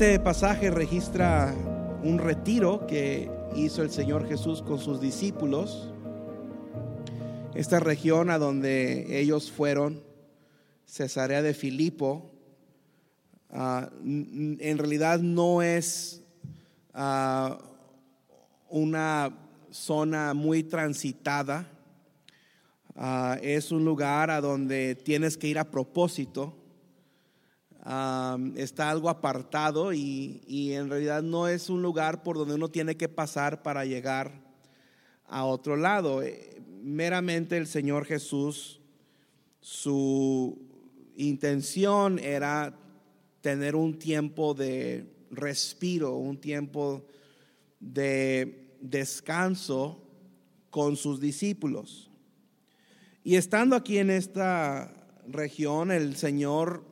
Este 0.00 0.18
pasaje 0.18 0.70
registra 0.70 1.54
un 2.02 2.18
retiro 2.18 2.86
que 2.86 3.30
hizo 3.54 3.82
el 3.82 3.90
Señor 3.90 4.26
Jesús 4.26 4.62
con 4.62 4.78
sus 4.78 4.98
discípulos. 4.98 5.92
Esta 7.54 7.80
región 7.80 8.30
a 8.30 8.38
donde 8.38 9.20
ellos 9.20 9.52
fueron, 9.52 10.02
Cesarea 10.86 11.42
de 11.42 11.52
Filipo, 11.52 12.32
ah, 13.50 13.90
en 14.02 14.78
realidad 14.78 15.20
no 15.20 15.60
es 15.60 16.22
ah, 16.94 17.58
una 18.70 19.36
zona 19.70 20.32
muy 20.32 20.62
transitada. 20.62 21.68
Ah, 22.96 23.36
es 23.42 23.70
un 23.70 23.84
lugar 23.84 24.30
a 24.30 24.40
donde 24.40 24.94
tienes 24.94 25.36
que 25.36 25.48
ir 25.48 25.58
a 25.58 25.70
propósito 25.70 26.54
está 28.56 28.90
algo 28.90 29.08
apartado 29.08 29.92
y, 29.92 30.72
en 30.72 30.90
realidad 30.90 31.22
no 31.22 31.48
es 31.48 31.70
un 31.70 31.82
lugar 31.82 32.22
por 32.22 32.36
donde 32.36 32.54
uno 32.54 32.68
tiene 32.68 32.96
que 32.96 33.08
pasar 33.08 33.62
para 33.62 33.84
llegar 33.84 34.32
a 35.26 35.44
otro 35.44 35.76
lado. 35.76 36.22
Eh, 36.22 36.62
meramente 36.82 37.56
el 37.56 37.66
Señor 37.66 38.04
Jesús, 38.04 38.80
su 39.60 40.58
intención 41.16 42.18
era 42.18 42.76
tener 43.40 43.76
un 43.76 43.98
tiempo 43.98 44.54
de 44.54 45.06
respiro, 45.30 46.16
un 46.16 46.38
tiempo 46.38 47.06
de 47.78 48.74
descanso 48.80 50.02
con 50.70 50.96
sus 50.96 51.20
discípulos. 51.20 52.10
Y 53.22 53.36
estando 53.36 53.76
aquí 53.76 53.98
en 53.98 54.10
esta 54.10 54.92
región, 55.26 55.90
el 55.90 56.16
Señor 56.16 56.89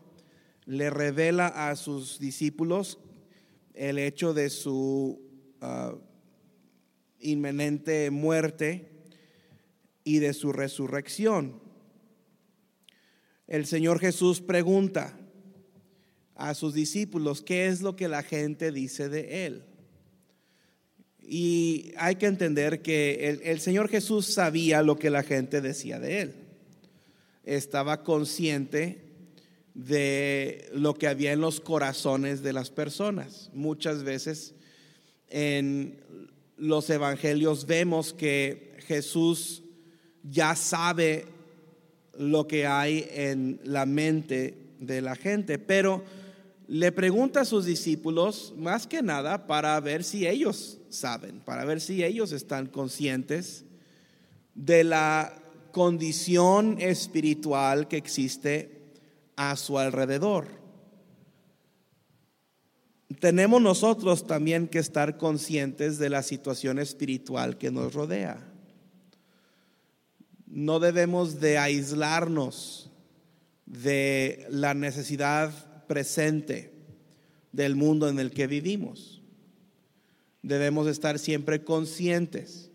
le 0.68 0.90
revela 0.90 1.46
a 1.46 1.74
sus 1.76 2.18
discípulos 2.18 2.98
el 3.72 3.98
hecho 3.98 4.34
de 4.34 4.50
su 4.50 5.18
ah, 5.62 5.94
inminente 7.20 8.10
muerte 8.10 8.90
y 10.04 10.18
de 10.18 10.34
su 10.34 10.52
resurrección. 10.52 11.58
El 13.46 13.64
Señor 13.64 13.98
Jesús 13.98 14.42
pregunta 14.42 15.18
a 16.34 16.52
sus 16.52 16.74
discípulos 16.74 17.40
qué 17.40 17.68
es 17.68 17.80
lo 17.80 17.96
que 17.96 18.08
la 18.08 18.22
gente 18.22 18.70
dice 18.70 19.08
de 19.08 19.46
Él. 19.46 19.64
Y 21.18 21.92
hay 21.96 22.16
que 22.16 22.26
entender 22.26 22.82
que 22.82 23.30
el, 23.30 23.40
el 23.42 23.60
Señor 23.60 23.88
Jesús 23.88 24.26
sabía 24.26 24.82
lo 24.82 24.98
que 24.98 25.08
la 25.08 25.22
gente 25.22 25.62
decía 25.62 25.98
de 25.98 26.20
Él. 26.20 26.34
Estaba 27.44 28.02
consciente 28.04 29.07
de 29.78 30.68
lo 30.72 30.94
que 30.94 31.06
había 31.06 31.32
en 31.32 31.40
los 31.40 31.60
corazones 31.60 32.42
de 32.42 32.52
las 32.52 32.68
personas. 32.68 33.48
Muchas 33.54 34.02
veces 34.02 34.54
en 35.28 36.00
los 36.56 36.90
evangelios 36.90 37.64
vemos 37.64 38.12
que 38.12 38.72
Jesús 38.88 39.62
ya 40.24 40.56
sabe 40.56 41.26
lo 42.18 42.48
que 42.48 42.66
hay 42.66 43.06
en 43.12 43.60
la 43.62 43.86
mente 43.86 44.58
de 44.80 45.00
la 45.00 45.14
gente, 45.14 45.60
pero 45.60 46.02
le 46.66 46.90
pregunta 46.90 47.42
a 47.42 47.44
sus 47.44 47.64
discípulos 47.64 48.54
más 48.56 48.88
que 48.88 49.00
nada 49.00 49.46
para 49.46 49.78
ver 49.78 50.02
si 50.02 50.26
ellos 50.26 50.80
saben, 50.88 51.38
para 51.38 51.64
ver 51.64 51.80
si 51.80 52.02
ellos 52.02 52.32
están 52.32 52.66
conscientes 52.66 53.64
de 54.56 54.82
la 54.82 55.40
condición 55.70 56.80
espiritual 56.80 57.86
que 57.86 57.96
existe 57.96 58.77
a 59.38 59.54
su 59.54 59.78
alrededor. 59.78 60.48
Tenemos 63.20 63.62
nosotros 63.62 64.26
también 64.26 64.66
que 64.66 64.80
estar 64.80 65.16
conscientes 65.16 65.96
de 65.98 66.10
la 66.10 66.24
situación 66.24 66.80
espiritual 66.80 67.56
que 67.56 67.70
nos 67.70 67.94
rodea. 67.94 68.44
No 70.48 70.80
debemos 70.80 71.40
de 71.40 71.56
aislarnos 71.56 72.90
de 73.64 74.44
la 74.50 74.74
necesidad 74.74 75.86
presente 75.86 76.72
del 77.52 77.76
mundo 77.76 78.08
en 78.08 78.18
el 78.18 78.32
que 78.32 78.48
vivimos. 78.48 79.22
Debemos 80.42 80.88
estar 80.88 81.20
siempre 81.20 81.62
conscientes 81.62 82.72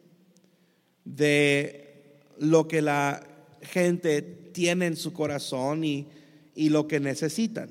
de 1.04 2.22
lo 2.38 2.70
que 2.70 2.82
la 2.82 3.28
gente 3.62 4.22
tiene 4.22 4.86
en 4.86 4.96
su 4.96 5.12
corazón 5.12 5.84
y 5.84 6.08
y 6.56 6.70
lo 6.70 6.88
que 6.88 7.00
necesitan. 7.00 7.70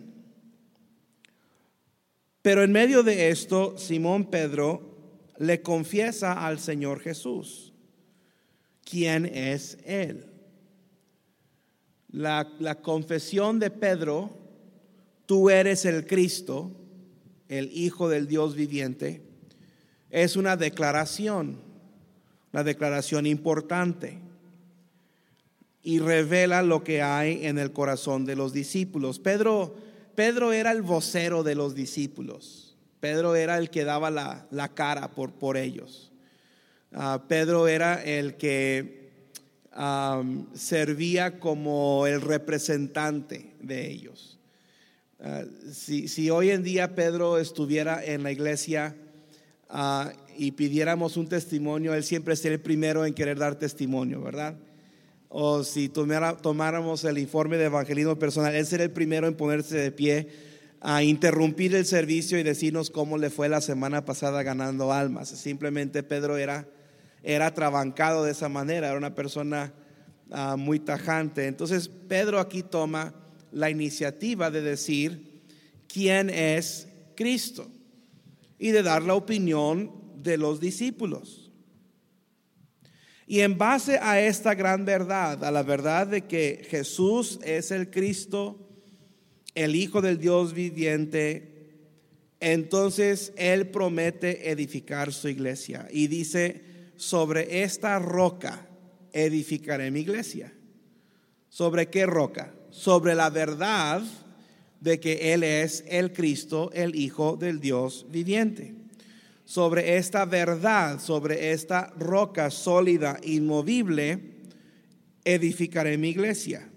Pero 2.43 2.62
en 2.62 2.72
medio 2.72 3.03
de 3.03 3.31
esto, 3.31 3.78
Simón 3.78 4.31
Pedro 4.31 4.93
le 5.38 5.62
confiesa 5.62 6.47
al 6.47 6.59
Señor 6.59 7.00
Jesús 7.00 7.72
quién 8.84 9.26
es 9.26 9.78
Él. 9.84 10.26
La, 12.10 12.50
la, 12.59 12.82
confesión 12.82 13.59
de 13.59 13.71
Pedro, 13.71 14.31
tú 15.25 15.48
eres 15.48 15.84
el 15.84 16.06
Cristo, 16.06 16.72
el 17.48 17.71
Hijo 17.72 18.09
del 18.09 18.26
Dios 18.26 18.54
viviente, 18.54 19.22
es 20.10 20.37
una 20.37 20.56
declaración, 20.56 21.59
una 22.53 22.65
declaración 22.65 23.25
importante 23.25 24.19
y 25.82 25.98
revela 25.98 26.62
lo 26.62 26.84
que 26.84 27.03
hay 27.03 27.47
en 27.47 27.59
el 27.59 27.72
corazón 27.72 28.25
de 28.25 28.37
los 28.37 28.53
discípulos. 28.53 29.19
Pedro, 29.19 29.76
Pedro 30.15 30.53
era 30.53 30.70
el 30.70 30.82
vocero 30.82 31.43
de 31.43 31.54
los 31.54 31.75
discípulos. 31.75 32.76
Pedro 33.00 33.34
era 33.34 33.59
el 33.59 33.70
que 33.70 33.84
daba 33.84 34.10
la, 34.10 34.71
cara 34.75 35.10
por, 35.10 35.32
por 35.32 35.56
ellos. 35.56 36.12
Ah, 36.92 37.25
Pedro 37.26 37.66
era 37.66 38.03
el 38.03 38.37
que 38.37 39.03
servía 40.54 41.41
como 41.41 42.06
el 42.06 42.21
representante 42.21 43.54
de 43.60 43.91
ellos. 43.91 44.38
Ah, 45.19 45.44
si, 45.72 46.09
si, 46.09 46.31
hoy 46.31 46.50
en 46.50 46.62
día 46.62 46.94
Pedro 46.94 47.38
estuviera 47.38 48.04
en 48.04 48.22
la 48.22 48.32
iglesia 48.32 48.97
ah, 49.69 50.12
y 50.37 50.53
pidiéramos 50.53 51.16
un 51.16 51.28
testimonio, 51.28 51.94
él 51.94 52.04
siempre 52.04 52.37
sería 52.37 52.56
el 52.56 52.60
primero 52.60 53.04
en 53.04 53.15
querer 53.15 53.38
dar 53.38 53.56
testimonio, 53.56 54.21
¿verdad? 54.21 54.56
O 55.34 55.65
si 55.65 55.88
tomáramos 55.88 57.04
el 57.04 57.16
informe 57.16 57.56
de 57.56 57.65
evangelismo 57.65 58.19
personal, 58.19 58.54
él 58.54 58.66
sería 58.66 58.84
el 58.84 58.93
primero 58.93 59.26
en 59.26 59.34
ponerse 59.34 59.78
de 59.78 59.91
pie 59.91 60.28
a 60.78 61.03
interrumpir 61.03 61.75
el 61.75 61.87
servicio 61.87 62.38
y 62.38 62.43
decirnos 62.43 62.91
cómo 62.91 63.16
le 63.16 63.31
fue 63.31 63.48
la 63.48 63.62
semana 63.62 64.04
pasada 64.04 64.42
ganando 64.42 64.92
almas. 64.92 65.31
Simplemente 65.31 66.03
Pedro 66.03 66.37
era, 66.37 66.69
era 67.22 67.54
trabancado 67.54 68.25
de 68.25 68.32
esa 68.32 68.50
manera, 68.50 68.88
era 68.88 68.98
una 68.98 69.15
persona 69.15 69.72
ah, 70.31 70.56
muy 70.59 70.78
tajante. 70.81 71.47
Entonces 71.47 71.88
Pedro 71.88 72.38
aquí 72.38 72.62
toma 72.62 73.15
la 73.53 73.71
iniciativa 73.71 74.50
de 74.50 74.60
decir 74.60 75.41
quién 75.88 76.28
es 76.28 76.88
Cristo 77.16 77.71
y 78.59 78.71
de 78.72 78.82
dar 78.82 79.03
la 79.03 79.15
opinión 79.15 79.92
de 80.22 80.37
los 80.37 80.60
discípulos. 80.60 81.41
Y 83.27 83.41
en 83.41 83.56
base 83.56 83.99
a 83.99 84.21
esta 84.21 84.55
gran 84.55 84.84
verdad, 84.84 85.44
a 85.44 85.50
la 85.50 85.62
verdad 85.62 86.06
de 86.06 86.22
que 86.22 86.66
Jesús 86.69 87.38
es 87.44 87.71
el 87.71 87.91
Cristo, 87.91 88.59
el 89.55 89.77
Hijo 89.77 90.00
del 90.00 90.19
Dios 90.19 90.54
viviente, 90.54 91.71
entonces 92.41 93.33
Él 93.36 93.69
promete 93.69 94.51
edificar 94.51 95.13
su 95.13 95.28
iglesia. 95.28 95.86
Y 95.91 96.09
dice, 96.09 96.65
sobre 96.97 97.63
esta 97.63 97.98
roca 97.98 98.66
edificaré 99.13 99.91
mi 99.91 100.01
iglesia. 100.01 100.53
¿Sobre 101.48 101.89
qué 101.89 102.07
roca? 102.07 102.53
Sobre 102.71 103.15
la 103.15 103.30
verdad 103.30 104.03
de 104.80 104.98
que 104.98 105.33
Él 105.33 105.45
es 105.45 105.84
el 105.86 106.13
Cristo, 106.13 106.71
el 106.72 106.97
Hijo 106.97 107.36
del 107.36 107.60
Dios 107.60 108.07
viviente 108.10 108.81
sobre 109.44 109.97
esta 109.97 110.24
verdad, 110.24 111.00
sobre 111.00 111.53
esta 111.53 111.92
roca 111.98 112.50
sólida, 112.50 113.18
inmovible, 113.22 114.18
edificaré 115.24 115.98
mi 115.98 116.10
iglesia. 116.10 116.68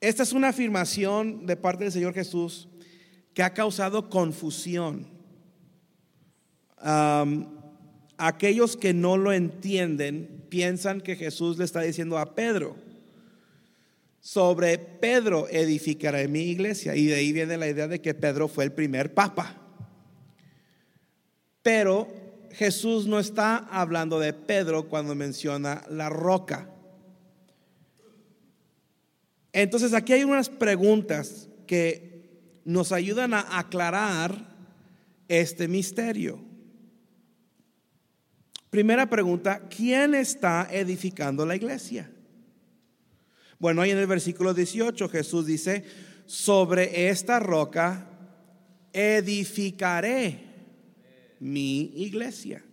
Esta 0.00 0.22
es 0.22 0.32
una 0.32 0.48
afirmación 0.48 1.46
de 1.46 1.56
parte 1.56 1.84
del 1.84 1.92
Señor 1.92 2.14
Jesús 2.14 2.68
que 3.34 3.42
ha 3.42 3.52
causado 3.52 4.08
confusión. 4.08 5.14
aquellos 8.18 8.76
que 8.76 8.94
no 8.94 9.16
lo 9.16 9.32
entienden 9.32 10.46
piensan 10.48 11.00
que 11.00 11.16
Jesús 11.16 11.58
le 11.58 11.64
está 11.64 11.80
diciendo 11.80 12.18
a 12.18 12.34
Pedro, 12.34 12.76
sobre 14.20 14.78
Pedro 14.78 15.48
edificaré 15.48 16.28
mi 16.28 16.42
iglesia. 16.42 16.96
Y 16.96 17.06
de 17.06 17.14
ahí 17.14 17.32
viene 17.32 17.56
la 17.56 17.68
idea 17.68 17.88
de 17.88 18.00
que 18.00 18.14
Pedro 18.14 18.48
fue 18.48 18.64
el 18.64 18.72
primer 18.72 19.14
papa. 19.14 19.65
Pero 21.66 22.06
Jesús 22.52 23.08
no 23.08 23.18
está 23.18 23.56
hablando 23.56 24.20
de 24.20 24.32
Pedro 24.32 24.88
cuando 24.88 25.16
menciona 25.16 25.82
la 25.90 26.08
roca. 26.08 26.70
Entonces 29.52 29.92
aquí 29.92 30.12
hay 30.12 30.22
unas 30.22 30.48
preguntas 30.48 31.48
que 31.66 32.60
nos 32.64 32.92
ayudan 32.92 33.34
a 33.34 33.58
aclarar 33.58 34.46
este 35.26 35.66
misterio. 35.66 36.38
Primera 38.70 39.10
pregunta, 39.10 39.62
¿quién 39.68 40.14
está 40.14 40.68
edificando 40.70 41.44
la 41.44 41.56
iglesia? 41.56 42.08
Bueno, 43.58 43.82
ahí 43.82 43.90
en 43.90 43.98
el 43.98 44.06
versículo 44.06 44.54
18 44.54 45.08
Jesús 45.08 45.46
dice, 45.46 45.82
sobre 46.26 47.08
esta 47.08 47.40
roca 47.40 48.08
edificaré 48.92 50.45
mi 51.40 51.92
iglesia. 51.94 52.64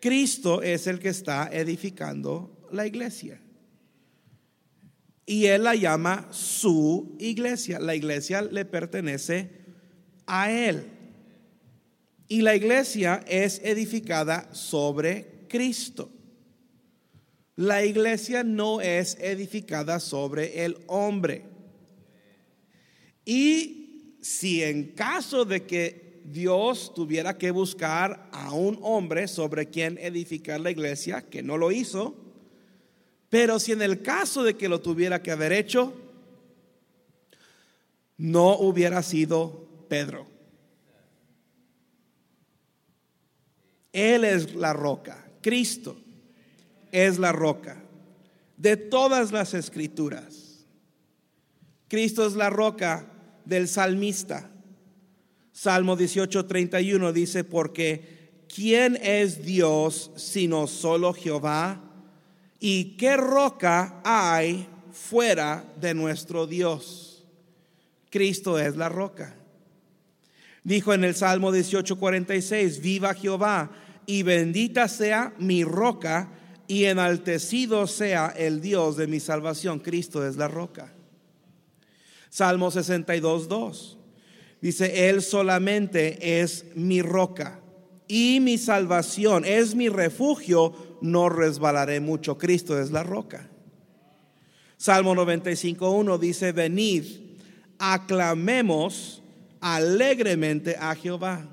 Cristo 0.00 0.62
es 0.62 0.86
el 0.86 0.98
que 0.98 1.08
está 1.08 1.48
edificando 1.52 2.66
la 2.70 2.86
iglesia. 2.86 3.40
Y 5.26 5.46
él 5.46 5.64
la 5.64 5.74
llama 5.74 6.28
su 6.30 7.16
iglesia. 7.18 7.78
La 7.80 7.94
iglesia 7.94 8.42
le 8.42 8.64
pertenece 8.64 9.50
a 10.26 10.50
él. 10.50 10.86
Y 12.28 12.42
la 12.42 12.54
iglesia 12.54 13.24
es 13.26 13.60
edificada 13.64 14.54
sobre 14.54 15.46
Cristo. 15.48 16.10
La 17.56 17.84
iglesia 17.84 18.44
no 18.44 18.80
es 18.80 19.16
edificada 19.20 19.98
sobre 19.98 20.64
el 20.64 20.78
hombre. 20.86 21.44
Y 23.24 24.16
si 24.22 24.62
en 24.62 24.92
caso 24.92 25.44
de 25.44 25.66
que 25.66 26.07
Dios 26.32 26.92
tuviera 26.94 27.38
que 27.38 27.50
buscar 27.50 28.28
a 28.32 28.52
un 28.52 28.78
hombre 28.82 29.28
sobre 29.28 29.68
quien 29.68 29.98
edificar 29.98 30.60
la 30.60 30.70
iglesia, 30.70 31.22
que 31.22 31.42
no 31.42 31.56
lo 31.56 31.72
hizo, 31.72 32.14
pero 33.28 33.58
si 33.58 33.72
en 33.72 33.82
el 33.82 34.02
caso 34.02 34.42
de 34.42 34.56
que 34.56 34.68
lo 34.68 34.80
tuviera 34.80 35.22
que 35.22 35.30
haber 35.30 35.52
hecho, 35.52 35.94
no 38.16 38.58
hubiera 38.58 39.02
sido 39.02 39.68
Pedro. 39.88 40.26
Él 43.92 44.24
es 44.24 44.54
la 44.54 44.72
roca, 44.72 45.30
Cristo 45.40 45.96
es 46.92 47.18
la 47.18 47.32
roca 47.32 47.82
de 48.56 48.76
todas 48.76 49.32
las 49.32 49.54
escrituras. 49.54 50.66
Cristo 51.88 52.26
es 52.26 52.34
la 52.34 52.50
roca 52.50 53.06
del 53.44 53.68
salmista. 53.68 54.50
Salmo 55.60 55.96
18:31 55.96 57.12
dice, 57.12 57.42
porque 57.42 58.44
¿quién 58.54 58.96
es 59.02 59.44
Dios 59.44 60.12
sino 60.14 60.68
solo 60.68 61.12
Jehová? 61.12 61.82
¿Y 62.60 62.96
qué 62.96 63.16
roca 63.16 64.00
hay 64.04 64.68
fuera 64.92 65.64
de 65.80 65.94
nuestro 65.94 66.46
Dios? 66.46 67.24
Cristo 68.08 68.56
es 68.60 68.76
la 68.76 68.88
roca. 68.88 69.34
Dijo 70.62 70.94
en 70.94 71.02
el 71.02 71.16
Salmo 71.16 71.50
18:46, 71.50 72.80
viva 72.80 73.12
Jehová 73.12 73.72
y 74.06 74.22
bendita 74.22 74.86
sea 74.86 75.34
mi 75.38 75.64
roca 75.64 76.30
y 76.68 76.84
enaltecido 76.84 77.88
sea 77.88 78.28
el 78.28 78.60
Dios 78.60 78.96
de 78.96 79.08
mi 79.08 79.18
salvación. 79.18 79.80
Cristo 79.80 80.24
es 80.24 80.36
la 80.36 80.46
roca. 80.46 80.92
Salmo 82.30 82.70
62, 82.70 83.48
2. 83.48 83.97
Dice, 84.60 85.08
Él 85.08 85.22
solamente 85.22 86.40
es 86.40 86.64
mi 86.74 87.02
roca 87.02 87.60
y 88.08 88.40
mi 88.40 88.58
salvación, 88.58 89.44
es 89.44 89.74
mi 89.74 89.88
refugio, 89.88 90.98
no 91.00 91.28
resbalaré 91.28 92.00
mucho. 92.00 92.38
Cristo 92.38 92.80
es 92.80 92.90
la 92.90 93.02
roca. 93.02 93.48
Salmo 94.76 95.14
95, 95.14 95.90
1 95.90 96.18
dice, 96.18 96.52
venid, 96.52 97.04
aclamemos 97.78 99.22
alegremente 99.60 100.76
a 100.78 100.94
Jehová. 100.94 101.48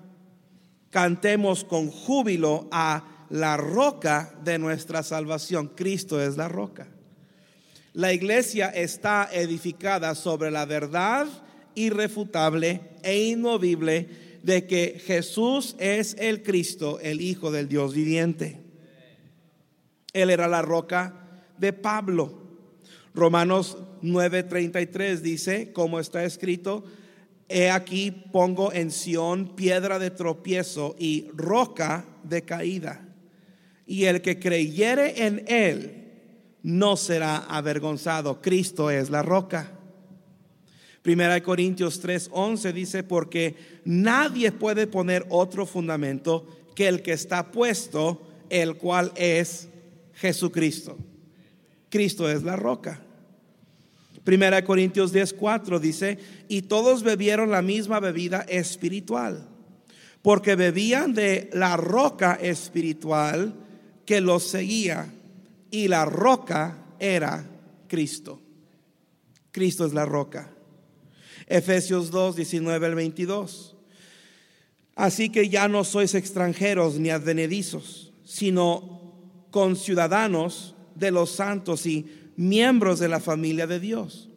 Cantemos 0.90 1.63
con 1.63 1.90
júbilo 1.90 2.68
a 2.72 3.28
la 3.30 3.57
roca 3.57 4.34
de 4.44 4.57
nuestra 4.57 5.04
salvación. 5.04 5.72
Cristo 5.75 6.22
es 6.22 6.38
la 6.38 6.48
roca. 6.48 6.88
La 7.94 8.13
iglesia 8.13 8.69
está 8.69 9.30
edificada 9.31 10.16
sobre 10.16 10.52
la 10.52 10.66
verdad 10.66 11.28
irrefutable 11.75 12.81
e 13.04 13.25
inmovible 13.27 14.07
de 14.44 14.66
que 14.68 15.01
Jesús 15.04 15.75
es 15.80 16.16
el 16.19 16.44
Cristo, 16.44 17.00
el 17.00 17.22
Hijo 17.22 17.51
del 17.51 17.68
Dios 17.68 17.94
viviente. 17.94 18.62
Él 20.13 20.30
era 20.30 20.48
la 20.48 20.62
roca 20.62 21.44
de 21.57 21.74
Pablo. 21.74 22.42
Romanos 23.13 23.77
9:33 24.01 25.22
dice, 25.22 25.72
como 25.74 26.00
está 26.00 26.24
escrito, 26.24 26.83
he 27.48 27.69
aquí 27.69 28.12
pongo 28.12 28.74
en 28.74 28.92
Sión 28.92 29.56
piedra 29.56 30.00
de 30.00 30.12
tropiezo 30.12 30.95
y 30.98 31.28
roca 31.33 32.06
de 32.24 32.44
caída 32.44 33.06
y 33.86 34.06
el 34.06 34.21
que 34.21 34.39
creyere 34.39 35.25
en 35.25 35.44
él 35.48 36.01
no 36.63 36.98
será 36.98 37.38
avergonzado. 37.38 38.42
Cristo 38.42 38.89
es 38.89 39.10
la 39.10 39.21
roca. 39.21 39.71
Primera 41.06 41.36
de 41.36 41.44
Corintios 41.44 42.02
3:11 42.02 42.74
dice, 42.74 43.04
porque 43.04 43.56
nadie 43.86 44.52
puede 44.52 44.88
poner 44.88 45.24
otro 45.30 45.68
fundamento 45.68 46.48
que 46.74 46.88
el 46.88 47.04
que 47.04 47.12
está 47.12 47.52
puesto, 47.52 48.28
el 48.50 48.78
cual 48.78 49.12
es 49.16 49.68
Jesucristo. 50.16 50.98
Cristo 51.92 52.28
es 52.28 52.42
la 52.42 52.56
roca. 52.56 53.04
Primera 54.24 54.56
de 54.56 54.63
Corintios 54.63 55.13
10:4 55.13 55.80
dice, 55.80 56.18
y 56.48 56.63
todos 56.63 57.04
bebieron 57.04 57.52
la 57.52 57.62
misma 57.62 58.00
bebida 58.00 58.42
espiritual, 58.50 59.48
porque 60.24 60.56
bebían 60.56 61.13
de 61.13 61.52
la 61.54 61.78
roca 61.78 62.34
espiritual 62.42 63.54
que 64.07 64.22
los 64.22 64.42
seguía 64.42 65.13
y 65.69 65.88
la 65.88 66.06
roca 66.06 66.80
era 66.98 67.46
Cristo. 67.88 68.42
Cristo 69.52 69.86
es 69.86 69.94
la 69.94 70.06
roca. 70.06 70.55
Efesios 71.47 72.12
2, 72.12 72.36
19 72.36 72.85
al 72.85 72.95
22. 72.95 73.75
Así 74.95 75.30
que 75.30 75.49
ya 75.49 75.68
no 75.68 75.83
sois 75.83 76.16
extranjeros 76.16 76.97
ni 76.99 77.09
advenedizos, 77.09 78.14
sino 78.23 79.14
conciudadanos 79.52 80.75
de 80.95 81.11
los 81.11 81.31
santos 81.31 81.85
y 81.85 82.06
miembros 82.37 82.99
de 82.99 83.09
la 83.09 83.19
familia 83.19 83.68
de 83.68 83.80
Dios, 83.80 84.30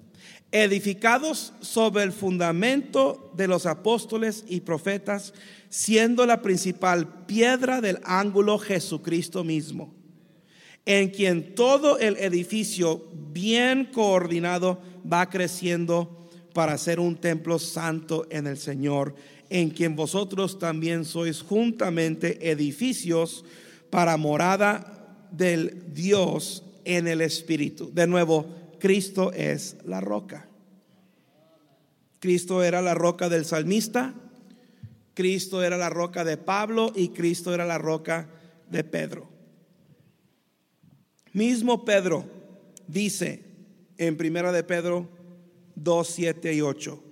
edificados 0.50 1.52
sobre 1.60 2.02
el 2.02 2.12
fundamento 2.12 3.32
de 3.36 3.48
los 3.48 3.66
apóstoles 3.66 4.44
y 4.48 4.60
profetas, 4.60 5.32
siendo 5.68 6.26
la 6.26 6.42
principal 6.42 7.24
piedra 7.26 7.80
del 7.80 8.00
ángulo 8.04 8.58
Jesucristo 8.58 9.44
mismo, 9.44 9.94
en 10.84 11.10
quien 11.10 11.54
todo 11.54 11.98
el 11.98 12.16
edificio 12.16 13.08
bien 13.32 13.84
coordinado 13.92 14.80
va 15.10 15.28
creciendo 15.28 16.27
para 16.58 16.76
ser 16.76 16.98
un 16.98 17.14
templo 17.14 17.60
santo 17.60 18.26
en 18.30 18.48
el 18.48 18.58
Señor, 18.58 19.14
en 19.48 19.70
quien 19.70 19.94
vosotros 19.94 20.58
también 20.58 21.04
sois 21.04 21.40
juntamente 21.40 22.50
edificios 22.50 23.44
para 23.90 24.16
morada 24.16 25.28
del 25.30 25.94
Dios 25.94 26.64
en 26.84 27.06
el 27.06 27.20
Espíritu. 27.20 27.92
De 27.94 28.08
nuevo, 28.08 28.44
Cristo 28.80 29.30
es 29.32 29.76
la 29.84 30.00
roca. 30.00 30.48
Cristo 32.18 32.64
era 32.64 32.82
la 32.82 32.94
roca 32.94 33.28
del 33.28 33.44
salmista, 33.44 34.12
Cristo 35.14 35.62
era 35.62 35.76
la 35.76 35.90
roca 35.90 36.24
de 36.24 36.38
Pablo 36.38 36.92
y 36.92 37.10
Cristo 37.10 37.54
era 37.54 37.66
la 37.66 37.78
roca 37.78 38.28
de 38.68 38.82
Pedro. 38.82 39.28
Mismo 41.32 41.84
Pedro 41.84 42.24
dice 42.88 43.44
en 43.96 44.16
Primera 44.16 44.50
de 44.50 44.64
Pedro 44.64 45.17
2, 45.82 46.08
7 46.08 46.54
y 46.54 46.60
8. 46.60 47.02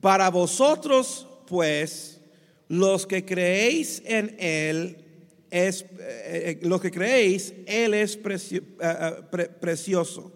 Para 0.00 0.30
vosotros, 0.30 1.26
pues, 1.46 2.20
los 2.68 3.06
que 3.06 3.24
creéis 3.24 4.02
en 4.04 4.36
Él, 4.38 5.04
es, 5.50 5.82
eh, 5.82 5.88
eh, 6.00 6.60
los 6.62 6.80
que 6.80 6.90
creéis, 6.90 7.54
Él 7.66 7.94
es 7.94 8.18
eh, 8.24 9.50
precioso. 9.60 10.32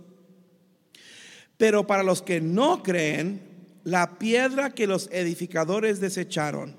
Pero 1.56 1.86
para 1.86 2.02
los 2.02 2.22
que 2.22 2.40
no 2.40 2.82
creen, 2.82 3.42
la 3.84 4.18
piedra 4.18 4.70
que 4.70 4.86
los 4.86 5.08
edificadores 5.12 6.00
desecharon, 6.00 6.76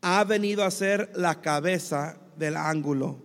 ha 0.00 0.24
venido 0.24 0.64
a 0.64 0.70
ser 0.70 1.10
la 1.14 1.40
cabeza 1.40 2.18
del 2.36 2.56
ángulo 2.56 3.22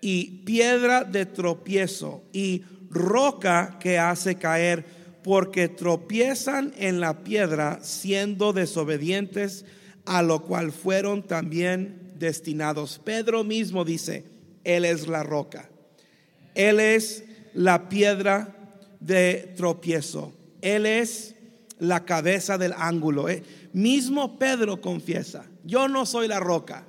y 0.00 0.42
piedra 0.44 1.04
de 1.04 1.26
tropiezo 1.26 2.22
y 2.32 2.62
roca 2.90 3.78
que 3.80 3.98
hace 3.98 4.36
caer 4.36 4.84
porque 5.22 5.68
tropiezan 5.68 6.72
en 6.78 7.00
la 7.00 7.24
piedra 7.24 7.80
siendo 7.82 8.52
desobedientes 8.52 9.64
a 10.04 10.22
lo 10.22 10.42
cual 10.42 10.72
fueron 10.72 11.22
también 11.22 12.12
destinados. 12.18 12.98
Pedro 12.98 13.44
mismo 13.44 13.84
dice, 13.84 14.24
Él 14.64 14.84
es 14.84 15.06
la 15.06 15.22
roca, 15.22 15.68
Él 16.54 16.80
es 16.80 17.24
la 17.54 17.88
piedra 17.88 18.56
de 19.00 19.52
tropiezo, 19.56 20.32
Él 20.62 20.86
es 20.86 21.34
la 21.78 22.04
cabeza 22.04 22.58
del 22.58 22.72
ángulo. 22.76 23.28
Eh, 23.28 23.42
mismo 23.72 24.38
Pedro 24.38 24.80
confiesa, 24.80 25.44
yo 25.64 25.88
no 25.88 26.06
soy 26.06 26.26
la 26.26 26.40
roca, 26.40 26.86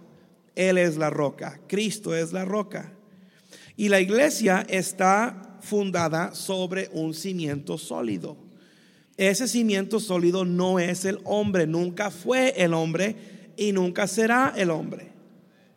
Él 0.56 0.78
es 0.78 0.98
la 0.98 1.10
roca, 1.10 1.60
Cristo 1.68 2.16
es 2.16 2.32
la 2.32 2.46
roca. 2.46 2.94
Y 3.76 3.90
la 3.90 4.02
iglesia 4.02 4.66
está 4.68 5.49
fundada 5.62 6.34
sobre 6.34 6.90
un 6.94 7.14
cimiento 7.14 7.78
sólido. 7.78 8.38
Ese 9.18 9.50
cimiento 9.50 10.00
sólido 10.00 10.46
no 10.46 10.80
es 10.80 11.04
el 11.04 11.20
hombre, 11.26 11.68
nunca 11.68 12.10
fue 12.10 12.54
el 12.56 12.74
hombre 12.74 13.16
y 13.58 13.74
nunca 13.74 14.08
será 14.08 14.54
el 14.56 14.70
hombre. 14.70 15.10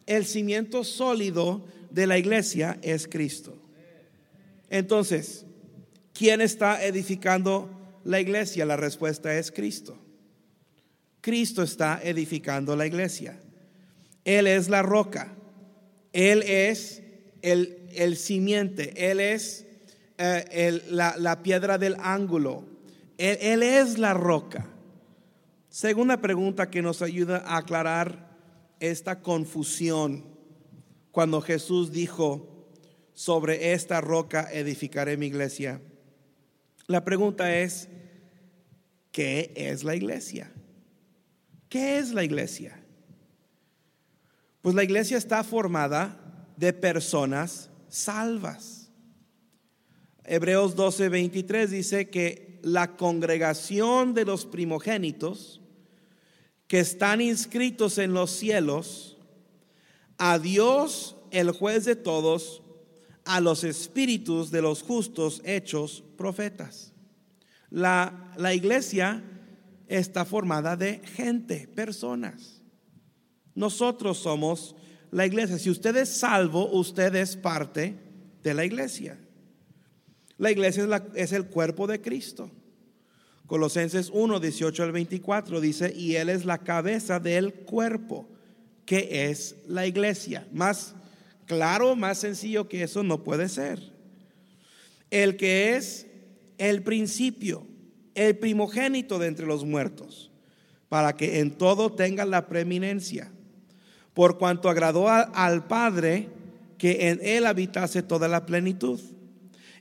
El 0.06 0.26
cimiento 0.26 0.84
sólido 0.84 1.64
de 1.90 2.06
la 2.06 2.18
iglesia 2.18 2.78
es 2.82 3.08
Cristo. 3.08 3.56
Entonces, 4.70 5.44
¿quién 6.14 6.40
está 6.40 6.84
edificando 6.84 7.68
la 8.04 8.20
iglesia? 8.20 8.64
La 8.64 8.76
respuesta 8.76 9.36
es 9.36 9.50
Cristo. 9.50 9.98
Cristo 11.20 11.64
está 11.64 12.00
edificando 12.02 12.76
la 12.76 12.86
iglesia. 12.86 13.40
Él 14.24 14.46
es 14.46 14.68
la 14.68 14.82
roca. 14.82 15.34
Él 16.12 16.42
es 16.42 17.02
el, 17.42 17.88
el 17.92 18.16
simiente. 18.16 19.10
Él 19.10 19.18
es 19.18 19.66
eh, 20.18 20.82
la, 20.90 21.42
piedra 21.42 21.78
del 21.78 21.96
ángulo. 22.00 22.64
Él, 23.18 23.38
él 23.40 23.62
es 23.62 23.98
la 23.98 24.14
roca. 24.14 24.68
Segunda 25.68 26.18
pregunta 26.18 26.70
que 26.70 26.82
nos 26.82 27.02
ayuda 27.02 27.38
a 27.46 27.58
aclarar 27.58 28.36
esta 28.80 29.20
confusión 29.20 30.24
cuando 31.12 31.40
Jesús 31.40 31.92
dijo, 31.92 32.52
sobre 33.14 33.72
esta 33.72 34.00
roca 34.00 34.48
edificaré 34.52 35.16
mi 35.16 35.26
iglesia. 35.26 35.80
La 36.86 37.04
pregunta 37.04 37.56
es, 37.56 37.88
¿qué 39.10 39.52
es 39.54 39.84
la 39.84 39.94
iglesia? 39.94 40.50
¿Qué 41.68 41.98
es 41.98 42.12
la 42.12 42.24
iglesia? 42.24 42.78
Pues 44.60 44.74
la 44.74 44.84
iglesia 44.84 45.16
está 45.16 45.42
formada 45.44 46.46
de 46.56 46.72
personas 46.72 47.70
salvas. 47.88 48.81
Hebreos 50.24 50.76
12, 50.76 51.08
23 51.08 51.70
dice 51.70 52.10
que 52.10 52.60
la 52.62 52.96
congregación 52.96 54.14
de 54.14 54.24
los 54.24 54.46
primogénitos 54.46 55.60
que 56.68 56.80
están 56.80 57.20
inscritos 57.20 57.98
en 57.98 58.14
los 58.14 58.30
cielos, 58.30 59.18
a 60.16 60.38
Dios, 60.38 61.16
el 61.30 61.50
juez 61.50 61.84
de 61.84 61.96
todos, 61.96 62.62
a 63.24 63.40
los 63.40 63.64
espíritus 63.64 64.50
de 64.50 64.62
los 64.62 64.82
justos 64.82 65.42
hechos 65.44 66.04
profetas. 66.16 66.92
La, 67.68 68.32
la 68.36 68.54
iglesia 68.54 69.22
está 69.88 70.24
formada 70.24 70.76
de 70.76 71.00
gente, 71.04 71.68
personas. 71.74 72.62
Nosotros 73.54 74.18
somos 74.18 74.74
la 75.10 75.26
iglesia. 75.26 75.58
Si 75.58 75.68
usted 75.68 75.96
es 75.96 76.08
salvo, 76.08 76.70
usted 76.70 77.14
es 77.16 77.36
parte 77.36 77.96
de 78.42 78.54
la 78.54 78.64
iglesia. 78.64 79.18
La 80.42 80.50
iglesia 80.50 80.82
es, 80.82 81.02
es 81.14 81.32
el 81.32 81.46
cuerpo 81.46 81.86
de 81.86 82.00
Cristo. 82.00 82.50
Colosenses 83.46 84.10
1, 84.12 84.40
18 84.40 84.82
al 84.82 84.90
24 84.90 85.60
dice, 85.60 85.94
y 85.96 86.16
Él 86.16 86.28
es 86.30 86.44
la 86.44 86.58
cabeza 86.58 87.20
del 87.20 87.54
cuerpo, 87.54 88.28
que 88.84 89.30
es 89.30 89.54
la 89.68 89.86
iglesia. 89.86 90.48
Más 90.52 90.96
claro, 91.46 91.94
más 91.94 92.18
sencillo 92.18 92.68
que 92.68 92.82
eso 92.82 93.04
no 93.04 93.22
puede 93.22 93.48
ser. 93.48 93.92
El 95.10 95.36
que 95.36 95.76
es 95.76 96.08
el 96.58 96.82
principio, 96.82 97.64
el 98.16 98.36
primogénito 98.36 99.20
de 99.20 99.28
entre 99.28 99.46
los 99.46 99.64
muertos, 99.64 100.32
para 100.88 101.16
que 101.16 101.38
en 101.38 101.52
todo 101.52 101.92
tenga 101.92 102.24
la 102.24 102.48
preeminencia, 102.48 103.30
por 104.12 104.38
cuanto 104.38 104.68
agradó 104.68 105.08
al 105.08 105.68
Padre 105.68 106.30
que 106.78 107.10
en 107.10 107.20
él 107.22 107.46
habitase 107.46 108.02
toda 108.02 108.26
la 108.26 108.44
plenitud, 108.44 108.98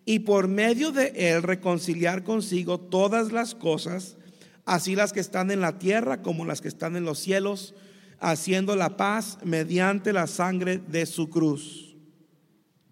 y 0.06 0.20
por 0.20 0.48
medio 0.48 0.92
de 0.92 1.14
él 1.16 1.44
reconciliar 1.44 2.24
consigo 2.24 2.80
todas 2.80 3.32
las 3.32 3.56
cosas, 3.56 4.18
así 4.66 4.96
las 4.96 5.14
que 5.14 5.20
están 5.20 5.52
en 5.52 5.62
la 5.62 5.80
tierra 5.80 6.22
como 6.22 6.46
las 6.46 6.62
que 6.62 6.68
están 6.68 6.96
en 6.96 7.06
los 7.06 7.20
cielos, 7.20 7.76
haciendo 8.20 8.76
la 8.76 8.98
paz 8.98 9.38
mediante 9.44 10.14
la 10.14 10.28
sangre 10.28 10.78
de 10.78 11.06
su 11.06 11.30
cruz. 11.30 11.96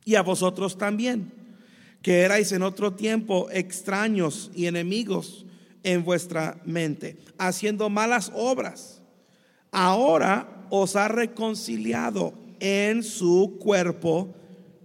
Y 0.06 0.16
a 0.16 0.24
vosotros 0.24 0.78
también, 0.78 1.32
que 2.02 2.22
erais 2.22 2.52
en 2.52 2.64
otro 2.64 2.94
tiempo 2.94 3.48
extraños 3.52 4.52
y 4.56 4.66
enemigos 4.66 5.46
en 5.84 6.04
vuestra 6.04 6.62
mente, 6.66 7.18
haciendo 7.38 7.90
malas 7.90 8.32
obras. 8.34 9.02
Ahora 9.72 10.66
os 10.70 10.96
ha 10.96 11.08
reconciliado 11.08 12.34
en 12.60 13.04
su 13.04 13.58
cuerpo 13.60 14.34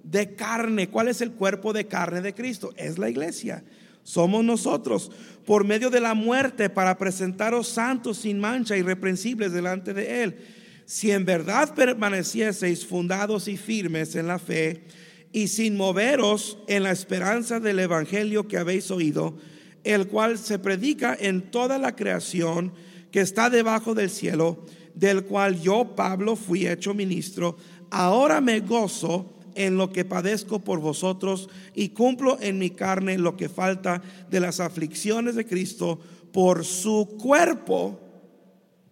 de 0.04 0.34
carne. 0.34 0.88
¿Cuál 0.88 1.08
es 1.08 1.20
el 1.20 1.32
cuerpo 1.32 1.72
de 1.72 1.86
carne 1.86 2.20
de 2.20 2.34
Cristo? 2.34 2.72
Es 2.76 2.98
la 2.98 3.10
iglesia. 3.10 3.64
Somos 4.04 4.44
nosotros 4.44 5.10
por 5.46 5.64
medio 5.64 5.90
de 5.90 6.00
la 6.00 6.14
muerte 6.14 6.70
para 6.70 6.98
presentaros 6.98 7.68
santos 7.68 8.18
sin 8.18 8.38
mancha, 8.38 8.76
irreprensibles 8.76 9.52
delante 9.52 9.94
de 9.94 10.22
Él. 10.22 10.36
Si 10.84 11.10
en 11.10 11.24
verdad 11.24 11.74
permanecieseis 11.74 12.86
fundados 12.86 13.48
y 13.48 13.56
firmes 13.56 14.14
en 14.14 14.26
la 14.26 14.38
fe 14.38 14.84
y 15.32 15.48
sin 15.48 15.76
moveros 15.76 16.58
en 16.68 16.82
la 16.82 16.92
esperanza 16.92 17.58
del 17.58 17.80
Evangelio 17.80 18.46
que 18.46 18.58
habéis 18.58 18.90
oído, 18.90 19.38
el 19.82 20.06
cual 20.06 20.38
se 20.38 20.58
predica 20.58 21.16
en 21.18 21.50
toda 21.50 21.78
la 21.78 21.96
creación 21.96 22.74
que 23.10 23.20
está 23.20 23.48
debajo 23.48 23.94
del 23.94 24.10
cielo, 24.10 24.66
del 24.94 25.24
cual 25.24 25.60
yo, 25.60 25.94
Pablo, 25.96 26.36
fui 26.36 26.66
hecho 26.66 26.94
ministro, 26.94 27.56
ahora 27.90 28.40
me 28.40 28.60
gozo 28.60 29.34
en 29.54 29.76
lo 29.76 29.92
que 29.92 30.04
padezco 30.04 30.60
por 30.60 30.80
vosotros 30.80 31.48
y 31.74 31.90
cumplo 31.90 32.38
en 32.40 32.58
mi 32.58 32.70
carne 32.70 33.18
lo 33.18 33.36
que 33.36 33.48
falta 33.48 34.02
de 34.30 34.40
las 34.40 34.60
aflicciones 34.60 35.34
de 35.34 35.46
Cristo 35.46 36.00
por 36.32 36.64
su 36.64 37.16
cuerpo, 37.20 38.00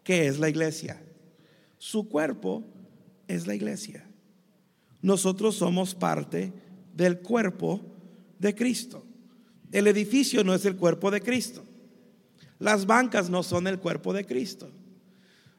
que 0.04 0.26
es 0.26 0.38
la 0.38 0.48
iglesia. 0.48 1.02
Su 1.78 2.08
cuerpo 2.08 2.62
es 3.26 3.46
la 3.46 3.54
iglesia. 3.54 4.06
Nosotros 5.00 5.56
somos 5.56 5.94
parte 5.94 6.52
del 6.94 7.18
cuerpo 7.18 7.80
de 8.38 8.54
Cristo. 8.54 9.04
El 9.72 9.86
edificio 9.86 10.44
no 10.44 10.54
es 10.54 10.64
el 10.64 10.76
cuerpo 10.76 11.10
de 11.10 11.20
Cristo. 11.20 11.64
Las 12.58 12.86
bancas 12.86 13.28
no 13.28 13.42
son 13.42 13.66
el 13.66 13.80
cuerpo 13.80 14.12
de 14.12 14.24
Cristo. 14.24 14.70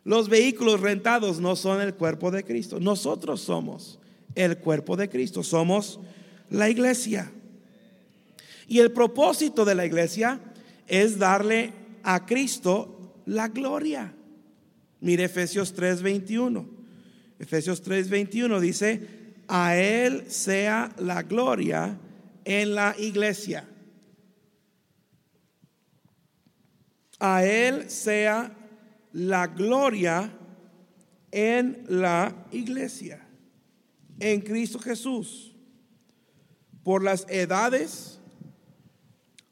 Los 0.05 0.29
vehículos 0.29 0.79
rentados 0.79 1.39
no 1.39 1.55
son 1.55 1.81
el 1.81 1.95
cuerpo 1.95 2.31
de 2.31 2.43
Cristo. 2.43 2.79
Nosotros 2.79 3.41
somos 3.41 3.99
el 4.35 4.57
cuerpo 4.57 4.95
de 4.95 5.09
Cristo. 5.09 5.43
Somos 5.43 5.99
la 6.49 6.69
iglesia. 6.69 7.31
Y 8.67 8.79
el 8.79 8.91
propósito 8.91 9.65
de 9.65 9.75
la 9.75 9.85
iglesia 9.85 10.39
es 10.87 11.17
darle 11.19 11.73
a 12.03 12.25
Cristo 12.25 13.21
la 13.25 13.47
gloria. 13.47 14.13
Mire 15.01 15.25
Efesios 15.25 15.73
3:21. 15.75 16.65
Efesios 17.39 17.83
3:21 17.83 18.59
dice, 18.59 19.07
a 19.47 19.75
Él 19.75 20.31
sea 20.31 20.93
la 20.97 21.23
gloria 21.23 21.97
en 22.45 22.75
la 22.75 22.95
iglesia. 22.97 23.67
A 27.19 27.45
Él 27.45 27.89
sea 27.89 28.55
la 29.11 29.47
gloria 29.47 30.31
en 31.31 31.83
la 31.87 32.33
iglesia 32.51 33.22
en 34.23 34.39
Cristo 34.39 34.79
Jesús 34.79 35.53
por 36.81 37.03
las 37.03 37.25
edades, 37.29 38.19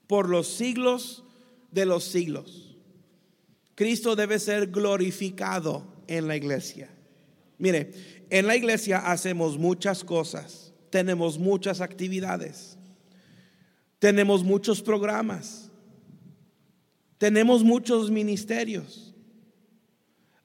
por 0.08 0.30
los 0.30 0.48
siglos 0.48 1.24
de 1.72 1.86
los 1.86 2.06
siglos. 2.06 2.78
Cristo 3.76 4.16
debe 4.16 4.40
ser 4.40 4.68
glorificado 4.68 5.86
en 6.08 6.28
la 6.28 6.38
iglesia. 6.38 6.90
Mire, 7.58 7.92
en 8.30 8.48
la 8.48 8.56
iglesia 8.56 9.00
hacemos 9.12 9.58
muchas 9.58 10.06
cosas, 10.06 10.74
tenemos 10.90 11.38
muchas 11.38 11.82
actividades, 11.82 12.78
tenemos 14.00 14.44
muchos 14.44 14.82
programas, 14.82 15.70
tenemos 17.18 17.64
muchos 17.64 18.10
ministerios. 18.10 19.14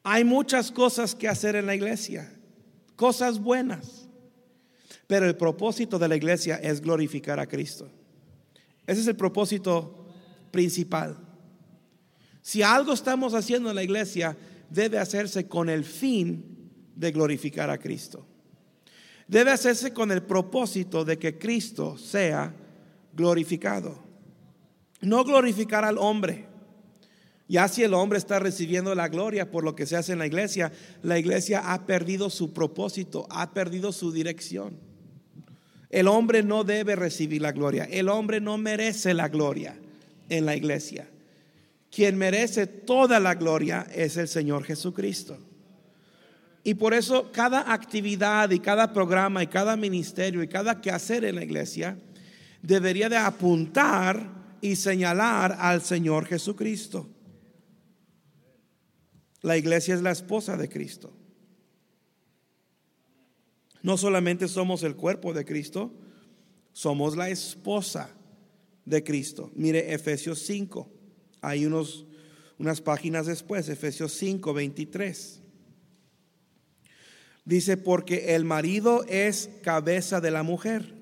Hay 0.02 0.24
muchas 0.24 0.70
cosas 0.70 1.14
que 1.14 1.28
hacer 1.28 1.56
en 1.56 1.66
la 1.66 1.74
iglesia, 1.74 2.32
cosas 2.96 3.40
buenas. 3.40 4.05
Pero 5.06 5.26
el 5.26 5.36
propósito 5.36 5.98
de 5.98 6.08
la 6.08 6.16
iglesia 6.16 6.56
es 6.56 6.80
glorificar 6.80 7.38
a 7.38 7.46
Cristo. 7.46 7.88
Ese 8.86 9.00
es 9.00 9.06
el 9.06 9.16
propósito 9.16 10.06
principal. 10.50 11.16
Si 12.42 12.62
algo 12.62 12.92
estamos 12.92 13.34
haciendo 13.34 13.70
en 13.70 13.76
la 13.76 13.82
iglesia, 13.82 14.36
debe 14.70 14.98
hacerse 14.98 15.48
con 15.48 15.68
el 15.68 15.84
fin 15.84 16.70
de 16.94 17.12
glorificar 17.12 17.70
a 17.70 17.78
Cristo. 17.78 18.26
Debe 19.28 19.50
hacerse 19.50 19.92
con 19.92 20.12
el 20.12 20.22
propósito 20.22 21.04
de 21.04 21.18
que 21.18 21.38
Cristo 21.38 21.98
sea 21.98 22.54
glorificado. 23.12 23.98
No 25.00 25.24
glorificar 25.24 25.84
al 25.84 25.98
hombre, 25.98 26.46
Ya 27.48 27.68
si 27.68 27.84
el 27.84 27.94
hombre 27.94 28.18
está 28.18 28.40
recibiendo 28.40 28.92
la 28.96 29.08
gloria 29.08 29.52
por 29.52 29.62
lo 29.62 29.76
que 29.76 29.86
se 29.86 29.96
hace 29.96 30.12
en 30.12 30.18
la 30.18 30.26
iglesia, 30.26 30.72
la 31.02 31.16
iglesia 31.16 31.72
ha 31.72 31.86
perdido 31.86 32.28
su 32.28 32.52
propósito, 32.52 33.26
ha 33.30 33.54
perdido 33.54 33.92
su 33.92 34.10
dirección. 34.10 34.80
El 35.96 36.08
hombre 36.08 36.42
no 36.42 36.62
debe 36.62 36.94
recibir 36.94 37.40
la 37.40 37.52
gloria, 37.52 37.84
el 37.84 38.10
hombre 38.10 38.38
no 38.38 38.58
merece 38.58 39.14
la 39.14 39.28
gloria 39.30 39.78
en 40.28 40.44
la 40.44 40.54
iglesia. 40.54 41.08
Quien 41.90 42.18
merece 42.18 42.66
toda 42.66 43.18
la 43.18 43.34
gloria 43.34 43.86
es 43.94 44.18
el 44.18 44.28
Señor 44.28 44.64
Jesucristo. 44.64 45.38
Y 46.62 46.74
por 46.74 46.92
eso 46.92 47.32
cada 47.32 47.72
actividad 47.72 48.50
y 48.50 48.58
cada 48.58 48.92
programa 48.92 49.42
y 49.42 49.46
cada 49.46 49.74
ministerio 49.74 50.42
y 50.42 50.48
cada 50.48 50.82
quehacer 50.82 51.24
en 51.24 51.36
la 51.36 51.44
iglesia 51.44 51.96
debería 52.60 53.08
de 53.08 53.16
apuntar 53.16 54.28
y 54.60 54.76
señalar 54.76 55.56
al 55.58 55.80
Señor 55.80 56.26
Jesucristo. 56.26 57.08
La 59.40 59.56
iglesia 59.56 59.94
es 59.94 60.02
la 60.02 60.10
esposa 60.10 60.58
de 60.58 60.68
Cristo. 60.68 61.16
No 63.86 63.96
solamente 63.96 64.48
somos 64.48 64.82
el 64.82 64.96
cuerpo 64.96 65.32
de 65.32 65.44
Cristo, 65.44 65.92
somos 66.72 67.16
la 67.16 67.30
esposa 67.30 68.10
de 68.84 69.04
Cristo. 69.04 69.52
Mire 69.54 69.94
Efesios 69.94 70.40
5, 70.40 70.90
hay 71.40 71.66
unos, 71.66 72.04
unas 72.58 72.80
páginas 72.80 73.26
después, 73.26 73.68
Efesios 73.68 74.10
5, 74.14 74.52
23. 74.52 75.40
Dice, 77.44 77.76
porque 77.76 78.34
el 78.34 78.44
marido 78.44 79.04
es 79.08 79.50
cabeza 79.62 80.20
de 80.20 80.32
la 80.32 80.42
mujer, 80.42 80.92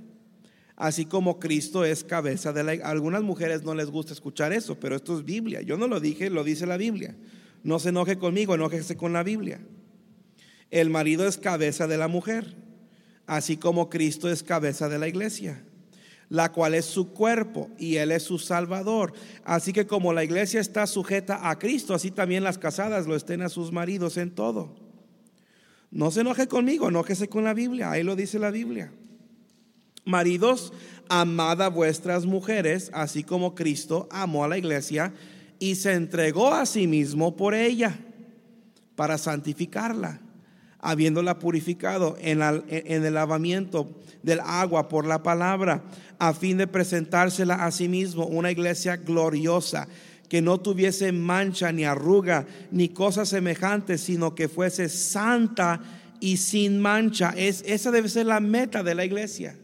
así 0.76 1.06
como 1.06 1.40
Cristo 1.40 1.86
es 1.86 2.04
cabeza 2.04 2.52
de 2.52 2.64
la... 2.64 2.72
Algunas 2.86 3.22
mujeres 3.22 3.62
no 3.62 3.74
les 3.74 3.88
gusta 3.88 4.12
escuchar 4.12 4.52
eso, 4.52 4.78
pero 4.78 4.94
esto 4.94 5.18
es 5.18 5.24
Biblia. 5.24 5.62
Yo 5.62 5.78
no 5.78 5.88
lo 5.88 6.00
dije, 6.00 6.28
lo 6.28 6.44
dice 6.44 6.66
la 6.66 6.76
Biblia. 6.76 7.16
No 7.62 7.78
se 7.78 7.88
enoje 7.88 8.18
conmigo, 8.18 8.54
enójese 8.54 8.94
con 8.94 9.14
la 9.14 9.22
Biblia. 9.22 9.66
El 10.70 10.90
marido 10.90 11.26
es 11.26 11.38
cabeza 11.38 11.86
de 11.86 11.96
la 11.96 12.08
mujer, 12.08 12.62
así 13.26 13.56
como 13.56 13.90
Cristo 13.90 14.28
es 14.28 14.42
cabeza 14.42 14.88
de 14.88 14.98
la 14.98 15.08
iglesia, 15.08 15.62
la 16.28 16.52
cual 16.52 16.74
es 16.74 16.84
su 16.84 17.12
cuerpo 17.12 17.70
y 17.78 17.96
Él 17.96 18.12
es 18.12 18.22
su 18.22 18.38
Salvador. 18.38 19.12
Así 19.44 19.72
que 19.72 19.86
como 19.86 20.12
la 20.12 20.24
iglesia 20.24 20.60
está 20.60 20.86
sujeta 20.86 21.48
a 21.48 21.58
Cristo, 21.58 21.94
así 21.94 22.10
también 22.10 22.44
las 22.44 22.58
casadas 22.58 23.06
lo 23.06 23.16
estén 23.16 23.42
a 23.42 23.48
sus 23.48 23.72
maridos 23.72 24.16
en 24.16 24.30
todo. 24.30 24.74
No 25.90 26.10
se 26.10 26.22
enoje 26.22 26.48
conmigo, 26.48 26.88
enójese 26.88 27.28
con 27.28 27.44
la 27.44 27.54
Biblia, 27.54 27.90
ahí 27.90 28.02
lo 28.02 28.16
dice 28.16 28.38
la 28.38 28.50
Biblia. 28.50 28.90
Maridos, 30.04 30.72
amad 31.08 31.62
a 31.62 31.68
vuestras 31.68 32.26
mujeres, 32.26 32.90
así 32.92 33.22
como 33.22 33.54
Cristo 33.54 34.08
amó 34.10 34.44
a 34.44 34.48
la 34.48 34.58
iglesia 34.58 35.14
y 35.58 35.76
se 35.76 35.92
entregó 35.92 36.52
a 36.52 36.66
sí 36.66 36.86
mismo 36.86 37.36
por 37.36 37.54
ella 37.54 37.98
para 38.96 39.18
santificarla, 39.18 40.20
habiéndola 40.84 41.38
purificado 41.38 42.16
en, 42.20 42.40
el 42.40 43.14
lavamiento 43.14 43.90
del 44.22 44.40
agua 44.40 44.88
por 44.88 45.06
la 45.06 45.22
palabra, 45.22 45.82
a 46.18 46.32
fin 46.32 46.58
de 46.58 46.66
presentársela 46.66 47.64
a 47.64 47.70
sí 47.70 47.88
mismo 47.88 48.26
una 48.26 48.50
iglesia 48.50 48.96
gloriosa, 48.96 49.88
que 50.28 50.40
no 50.40 50.60
tuviese 50.60 51.12
mancha 51.12 51.72
ni 51.72 51.84
arruga 51.84 52.46
ni 52.70 52.88
cosa 52.88 53.26
semejante, 53.26 53.98
sino 53.98 54.34
que 54.34 54.48
fuese 54.48 54.88
santa 54.88 55.80
y 56.20 56.36
sin 56.36 56.80
mancha. 56.80 57.34
Es, 57.36 57.62
esa 57.66 57.90
debe 57.90 58.08
ser 58.08 58.26
la 58.26 58.40
meta 58.40 58.82
de 58.82 58.94
la 58.94 59.04
iglesia. 59.04 59.56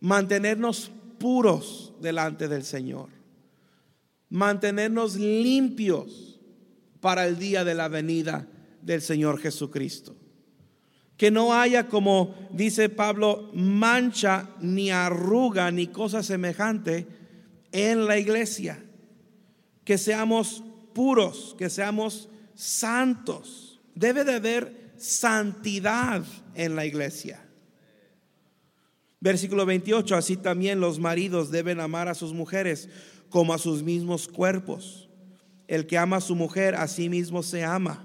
Mantenernos 0.00 0.90
puros 1.18 1.92
delante 2.00 2.48
del 2.48 2.64
Señor 2.64 3.22
mantenernos 4.32 5.16
limpios 5.16 6.40
para 7.00 7.26
el 7.26 7.38
día 7.38 7.64
de 7.64 7.74
la 7.74 7.88
venida 7.88 8.48
del 8.82 9.00
Señor 9.00 9.38
Jesucristo. 9.40 10.16
Que 11.16 11.30
no 11.30 11.54
haya, 11.54 11.88
como 11.88 12.34
dice 12.50 12.88
Pablo, 12.88 13.50
mancha 13.54 14.50
ni 14.60 14.90
arruga 14.90 15.70
ni 15.70 15.86
cosa 15.86 16.22
semejante 16.22 17.06
en 17.70 18.06
la 18.06 18.18
iglesia. 18.18 18.84
Que 19.84 19.98
seamos 19.98 20.62
puros, 20.94 21.54
que 21.58 21.70
seamos 21.70 22.28
santos. 22.54 23.80
Debe 23.94 24.24
de 24.24 24.34
haber 24.34 24.92
santidad 24.96 26.24
en 26.54 26.76
la 26.76 26.86
iglesia. 26.86 27.44
Versículo 29.20 29.64
28, 29.64 30.16
así 30.16 30.36
también 30.36 30.80
los 30.80 30.98
maridos 30.98 31.52
deben 31.52 31.78
amar 31.78 32.08
a 32.08 32.14
sus 32.14 32.32
mujeres 32.32 32.88
como 33.30 33.54
a 33.54 33.58
sus 33.58 33.82
mismos 33.82 34.26
cuerpos. 34.26 35.08
El 35.68 35.86
que 35.86 35.96
ama 35.96 36.16
a 36.16 36.20
su 36.20 36.34
mujer, 36.34 36.74
a 36.74 36.88
sí 36.88 37.08
mismo 37.08 37.42
se 37.42 37.64
ama, 37.64 38.04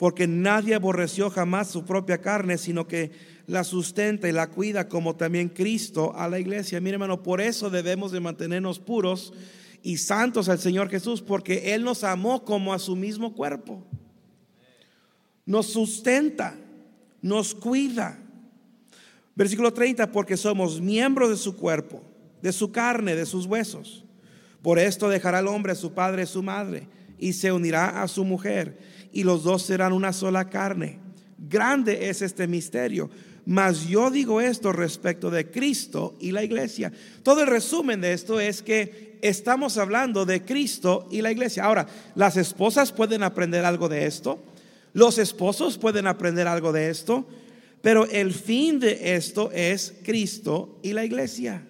porque 0.00 0.26
nadie 0.26 0.74
aborreció 0.74 1.28
jamás 1.28 1.68
su 1.68 1.84
propia 1.84 2.22
carne, 2.22 2.56
sino 2.56 2.88
que 2.88 3.10
la 3.46 3.64
sustenta 3.64 4.30
y 4.30 4.32
la 4.32 4.48
cuida 4.48 4.88
como 4.88 5.14
también 5.14 5.50
Cristo 5.50 6.14
a 6.16 6.26
la 6.26 6.38
iglesia. 6.38 6.80
Mire 6.80 6.94
hermano, 6.94 7.22
por 7.22 7.38
eso 7.38 7.68
debemos 7.68 8.10
de 8.10 8.18
mantenernos 8.18 8.78
puros 8.78 9.34
y 9.82 9.98
santos 9.98 10.48
al 10.48 10.58
Señor 10.58 10.88
Jesús, 10.88 11.20
porque 11.20 11.74
Él 11.74 11.84
nos 11.84 12.02
amó 12.02 12.46
como 12.46 12.72
a 12.72 12.78
su 12.78 12.96
mismo 12.96 13.34
cuerpo. 13.34 13.86
Nos 15.44 15.66
sustenta, 15.66 16.56
nos 17.20 17.54
cuida. 17.54 18.18
Versículo 19.34 19.70
30, 19.70 20.10
porque 20.12 20.38
somos 20.38 20.80
miembros 20.80 21.28
de 21.28 21.36
su 21.36 21.54
cuerpo, 21.54 22.02
de 22.40 22.52
su 22.52 22.72
carne, 22.72 23.14
de 23.14 23.26
sus 23.26 23.44
huesos. 23.44 24.02
Por 24.62 24.78
esto 24.78 25.10
dejará 25.10 25.40
el 25.40 25.48
hombre 25.48 25.72
a 25.72 25.76
su 25.76 25.92
padre 25.92 26.22
y 26.22 26.26
su 26.26 26.42
madre 26.42 26.88
y 27.18 27.34
se 27.34 27.52
unirá 27.52 28.02
a 28.02 28.08
su 28.08 28.24
mujer 28.24 28.89
y 29.12 29.24
los 29.24 29.42
dos 29.42 29.62
serán 29.62 29.92
una 29.92 30.12
sola 30.12 30.48
carne. 30.48 30.98
Grande 31.38 32.08
es 32.08 32.22
este 32.22 32.46
misterio. 32.46 33.10
Mas 33.46 33.88
yo 33.88 34.10
digo 34.10 34.40
esto 34.40 34.72
respecto 34.72 35.30
de 35.30 35.50
Cristo 35.50 36.16
y 36.20 36.30
la 36.30 36.44
iglesia. 36.44 36.92
Todo 37.22 37.40
el 37.42 37.46
resumen 37.46 38.00
de 38.00 38.12
esto 38.12 38.38
es 38.38 38.62
que 38.62 39.18
estamos 39.22 39.78
hablando 39.78 40.26
de 40.26 40.42
Cristo 40.42 41.08
y 41.10 41.22
la 41.22 41.32
iglesia. 41.32 41.64
Ahora, 41.64 41.86
las 42.14 42.36
esposas 42.36 42.92
pueden 42.92 43.22
aprender 43.22 43.64
algo 43.64 43.88
de 43.88 44.06
esto. 44.06 44.42
Los 44.92 45.18
esposos 45.18 45.78
pueden 45.78 46.06
aprender 46.06 46.46
algo 46.46 46.72
de 46.72 46.90
esto. 46.90 47.26
Pero 47.82 48.06
el 48.06 48.34
fin 48.34 48.78
de 48.78 49.16
esto 49.16 49.50
es 49.52 49.94
Cristo 50.04 50.78
y 50.82 50.92
la 50.92 51.04
iglesia. 51.04 51.66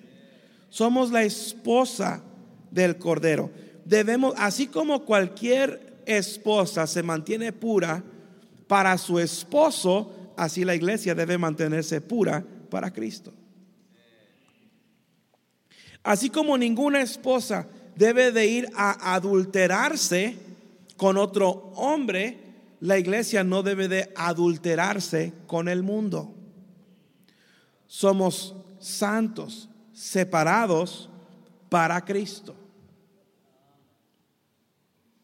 Somos 0.69 1.11
la 1.13 1.23
esposa 1.23 2.23
del 2.71 2.97
Cordero. 2.97 3.51
Debemos, 3.85 4.35
así 4.37 4.67
como 4.67 5.05
cualquier 5.05 5.90
esposa 6.07 6.87
se 6.87 7.03
mantiene 7.03 7.53
pura 7.53 8.03
para 8.67 8.97
su 8.99 9.19
esposo, 9.19 10.33
así 10.37 10.65
la 10.65 10.75
iglesia 10.75 11.15
debe 11.15 11.39
mantenerse 11.39 12.01
pura 12.01 12.45
para 12.71 12.93
Cristo. 12.93 13.33
Así 16.03 16.31
como 16.31 16.57
ninguna 16.57 17.01
esposa 17.03 17.67
debe 17.97 18.33
de 18.33 18.47
ir 18.47 18.69
a 18.75 19.15
adulterarse 19.15 20.37
con 20.97 21.17
otro 21.17 21.73
hombre, 21.75 22.39
la 22.81 22.99
iglesia 22.99 23.45
no 23.45 23.63
debe 23.63 23.89
de 23.89 24.11
adulterarse 24.17 25.33
con 25.47 25.69
el 25.69 25.83
mundo. 25.83 26.35
Somos 27.87 28.55
santos, 28.79 29.69
separados 29.93 31.11
para 31.69 32.03
Cristo. 32.05 32.55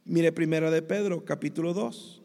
Mire 0.08 0.30
primero 0.30 0.70
de 0.70 0.82
Pedro, 0.82 1.24
capítulo 1.24 1.74
2. 1.74 2.22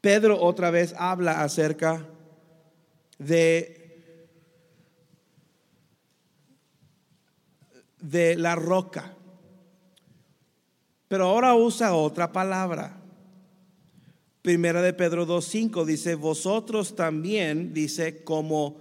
Pedro 0.00 0.40
otra 0.40 0.70
vez 0.70 0.94
habla 0.96 1.42
acerca 1.42 2.06
de, 3.18 4.28
de 8.00 8.36
la 8.36 8.54
roca. 8.54 9.12
Pero 11.08 11.24
ahora 11.24 11.56
usa 11.56 11.94
otra 11.94 12.30
palabra. 12.30 13.02
Primera 14.40 14.82
de 14.82 14.92
Pedro 14.92 15.26
2.5 15.26 15.84
dice, 15.84 16.14
vosotros 16.14 16.94
también, 16.94 17.74
dice, 17.74 18.22
como 18.22 18.80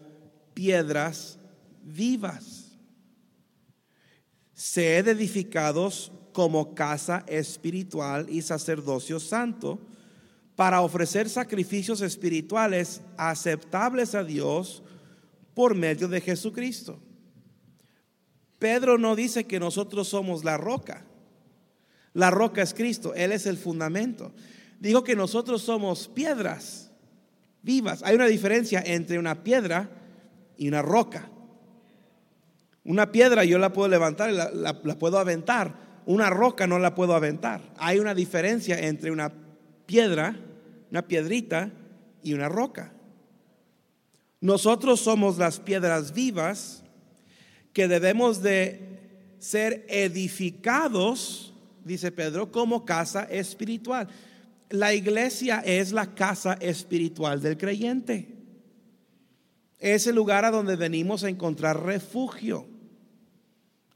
piedras 0.54 1.40
vivas 1.82 2.61
sed 4.62 5.08
edificados 5.08 6.12
como 6.34 6.76
casa 6.76 7.26
espiritual 7.28 8.28
y 8.30 8.43
sacerdocio 8.43 9.19
santo 9.19 9.80
para 10.56 10.82
ofrecer 10.82 11.30
sacrificios 11.30 12.02
espirituales 12.02 13.02
aceptables 13.17 14.13
a 14.13 14.24
Dios 14.24 14.84
por 15.56 15.74
medio 15.74 16.08
de 16.08 16.21
Jesucristo. 16.21 17.00
Pedro 18.60 19.00
no 19.00 19.15
dice 19.15 19.45
que 19.45 19.60
nosotros 19.60 20.10
somos 20.10 20.43
la 20.43 20.58
roca. 20.58 21.08
La 22.13 22.30
roca 22.30 22.62
es 22.62 22.76
Cristo, 22.76 23.15
Él 23.15 23.32
es 23.32 23.47
el 23.47 23.58
fundamento. 23.58 24.32
Dijo 24.80 25.04
que 25.04 25.15
nosotros 25.15 25.63
somos 25.63 26.08
piedras 26.08 26.91
vivas. 27.63 28.04
Hay 28.04 28.13
una 28.13 28.28
diferencia 28.28 28.84
entre 28.86 29.17
una 29.17 29.43
piedra 29.43 29.89
y 30.56 30.67
una 30.67 30.84
roca. 30.84 31.31
Una 32.84 33.12
piedra 33.12 33.44
yo 33.44 33.58
la 33.60 33.74
puedo 33.74 33.88
levantar 33.88 34.32
y 34.32 34.34
la, 34.34 34.52
la 34.52 35.00
puedo 35.00 35.20
aventar. 35.20 36.02
Una 36.06 36.30
roca 36.30 36.65
no 36.67 36.80
la 36.80 36.96
puedo 36.96 37.13
aventar. 37.13 37.62
Hay 37.78 38.00
una 38.00 38.15
diferencia 38.15 38.80
entre 38.80 39.12
una 39.12 39.32
piedra, 39.86 40.36
una 40.89 41.08
piedrita 41.08 41.72
y 42.24 42.34
una 42.34 42.50
roca. 42.50 42.94
Nosotros 44.39 45.00
somos 45.00 45.38
las 45.38 45.60
piedras 45.60 46.13
vivas 46.13 46.84
que 47.74 47.88
debemos 47.88 48.41
de 48.41 48.91
ser 49.39 49.86
edificados, 49.88 51.54
dice 51.84 52.12
Pedro, 52.12 52.52
como 52.52 52.84
casa 52.84 53.24
espiritual. 53.24 54.08
La 54.70 54.94
iglesia 54.94 55.60
es 55.65 55.91
la 55.91 56.15
casa 56.15 56.54
espiritual 56.54 57.41
del 57.41 57.58
creyente. 57.58 58.36
Es 59.78 60.08
el 60.08 60.15
lugar 60.15 60.46
a 60.46 60.52
donde 60.52 60.76
venimos 60.76 61.24
a 61.24 61.30
encontrar 61.30 61.84
refugio. 61.84 62.67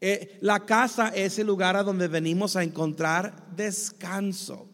Eh, 0.07 0.37
la 0.41 0.67
casa 0.67 1.07
es 1.07 1.39
el 1.39 1.47
lugar 1.47 1.75
a 1.75 1.81
donde 1.81 2.07
venimos 2.07 2.55
a 2.55 2.61
encontrar 2.61 3.47
descanso. 3.55 4.69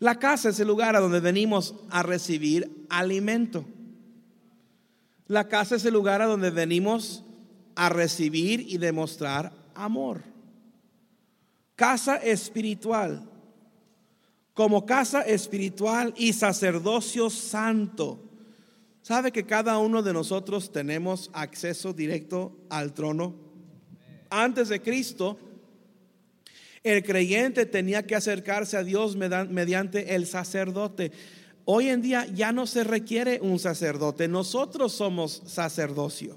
La 0.00 0.18
casa 0.18 0.48
es 0.48 0.58
el 0.58 0.66
lugar 0.66 0.96
a 0.96 0.98
donde 0.98 1.20
venimos 1.20 1.76
a 1.88 2.02
recibir 2.02 2.84
alimento. 2.90 3.64
La 5.28 5.46
casa 5.46 5.76
es 5.76 5.84
el 5.84 5.94
lugar 5.94 6.20
a 6.20 6.26
donde 6.26 6.50
venimos 6.50 7.22
a 7.76 7.90
recibir 7.90 8.58
y 8.58 8.78
demostrar 8.78 9.52
amor. 9.76 10.24
Casa 11.76 12.16
espiritual. 12.16 13.30
Como 14.52 14.84
casa 14.84 15.20
espiritual 15.20 16.12
y 16.16 16.32
sacerdocio 16.32 17.30
santo. 17.30 18.20
¿Sabe 19.00 19.30
que 19.30 19.46
cada 19.46 19.78
uno 19.78 20.02
de 20.02 20.12
nosotros 20.12 20.72
tenemos 20.72 21.30
acceso 21.34 21.92
directo 21.92 22.56
al 22.68 22.94
trono? 22.94 23.43
Antes 24.30 24.68
de 24.68 24.80
Cristo, 24.80 25.38
el 26.82 27.02
creyente 27.02 27.66
tenía 27.66 28.06
que 28.06 28.14
acercarse 28.14 28.76
a 28.76 28.84
Dios 28.84 29.16
mediante 29.16 30.14
el 30.14 30.26
sacerdote. 30.26 31.12
Hoy 31.64 31.88
en 31.88 32.02
día 32.02 32.26
ya 32.26 32.52
no 32.52 32.66
se 32.66 32.84
requiere 32.84 33.40
un 33.40 33.58
sacerdote, 33.58 34.28
nosotros 34.28 34.92
somos 34.92 35.42
sacerdocio. 35.46 36.36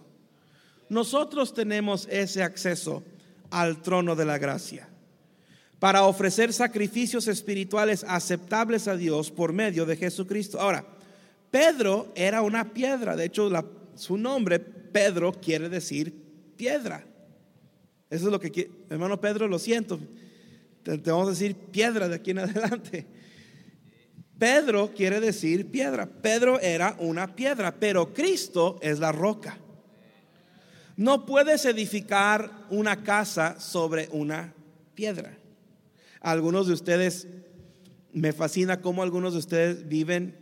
Nosotros 0.89 1.53
tenemos 1.53 2.07
ese 2.09 2.43
acceso 2.43 3.03
al 3.49 3.81
trono 3.81 4.15
de 4.15 4.25
la 4.25 4.37
gracia 4.37 4.87
para 5.79 6.03
ofrecer 6.05 6.53
sacrificios 6.53 7.27
espirituales 7.27 8.05
aceptables 8.07 8.87
a 8.87 8.95
Dios 8.95 9.29
por 9.29 9.53
medio 9.53 9.85
de 9.85 9.97
Jesucristo. 9.97 10.59
Ahora, 10.59 10.85
Pedro 11.51 12.11
era 12.15 12.41
una 12.41 12.73
piedra, 12.73 13.15
de 13.15 13.25
hecho 13.25 13.49
su 13.95 14.17
nombre, 14.17 14.59
Pedro, 14.59 15.33
quiere 15.33 15.69
decir 15.69 16.13
piedra. 16.55 17.05
Eso 18.09 18.25
es 18.25 18.31
lo 18.31 18.39
que 18.39 18.71
hermano 18.89 19.19
Pedro, 19.19 19.47
lo 19.47 19.59
siento, 19.59 19.99
te, 20.83 20.97
te 20.97 21.11
vamos 21.11 21.27
a 21.27 21.31
decir 21.31 21.55
piedra 21.55 22.07
de 22.07 22.15
aquí 22.15 22.31
en 22.31 22.39
adelante. 22.39 23.05
Pedro 24.37 24.91
quiere 24.93 25.19
decir 25.19 25.71
piedra. 25.71 26.05
Pedro 26.05 26.59
era 26.59 26.95
una 26.99 27.35
piedra, 27.35 27.73
pero 27.79 28.13
Cristo 28.13 28.77
es 28.81 28.99
la 28.99 29.11
roca. 29.11 29.57
No 30.95 31.25
puedes 31.25 31.65
edificar 31.65 32.65
una 32.69 33.03
casa 33.03 33.59
sobre 33.59 34.09
una 34.11 34.53
piedra. 34.95 35.37
Algunos 36.21 36.67
de 36.67 36.73
ustedes, 36.73 37.27
me 38.13 38.33
fascina 38.33 38.81
cómo 38.81 39.03
algunos 39.03 39.33
de 39.33 39.39
ustedes 39.39 39.87
viven 39.87 40.35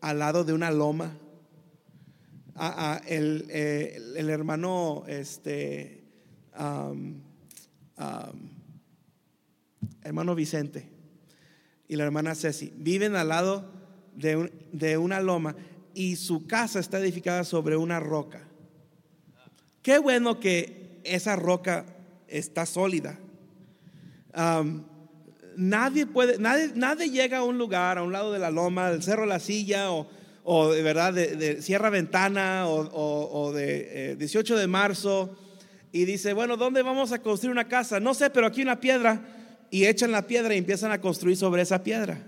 al 0.00 0.20
lado 0.20 0.44
de 0.44 0.52
una 0.52 0.70
loma. 0.70 1.16
el, 3.06 4.30
hermano, 4.30 5.04
este, 5.08 5.97
hermano 10.02 10.34
Vicente 10.34 10.88
y 11.86 11.96
la 11.96 12.04
hermana 12.04 12.34
Ceci 12.34 12.72
viven 12.76 13.16
al 13.16 13.28
lado 13.28 13.70
de, 14.16 14.52
de 14.72 14.98
una 14.98 15.20
loma 15.20 15.54
y 15.94 16.16
su 16.16 16.46
casa 16.46 16.80
está 16.80 16.98
edificada 16.98 17.44
sobre 17.44 17.76
una 17.76 18.00
roca. 18.00 18.42
Qué 19.82 19.98
bueno 19.98 20.38
que 20.38 21.00
esa 21.04 21.36
roca 21.36 21.86
está 22.28 22.66
sólida. 22.66 23.18
nadie 25.56 26.06
puede, 26.06 26.38
nadie, 26.38 27.10
llega 27.10 27.38
a 27.38 27.42
un 27.42 27.58
lugar, 27.58 27.98
a 27.98 28.02
un 28.02 28.12
lado 28.12 28.32
de 28.32 28.38
la 28.38 28.50
loma, 28.50 28.90
del 28.90 29.02
Cerro 29.02 29.26
La 29.26 29.40
Silla 29.40 29.90
o, 29.90 30.72
de 30.72 30.82
verdad 30.82 31.12
de, 31.12 31.62
Sierra 31.62 31.90
Ventana 31.90 32.66
o, 32.68 33.52
de 33.52 34.16
18 34.18 34.56
eh, 34.56 34.60
de 34.60 34.66
marzo 34.66 35.36
y 35.92 36.04
dice, 36.04 36.32
bueno, 36.32 36.56
¿dónde 36.56 36.82
vamos 36.82 37.12
a 37.12 37.20
construir 37.20 37.52
una 37.52 37.68
casa? 37.68 38.00
No 38.00 38.14
sé, 38.14 38.30
pero 38.30 38.46
aquí 38.46 38.62
una 38.62 38.80
piedra 38.80 39.20
y 39.70 39.86
echan 39.86 40.12
la 40.12 40.26
piedra 40.26 40.54
y 40.54 40.58
empiezan 40.58 40.92
a 40.92 41.00
construir 41.00 41.36
sobre 41.36 41.62
esa 41.62 41.82
piedra. 41.82 42.24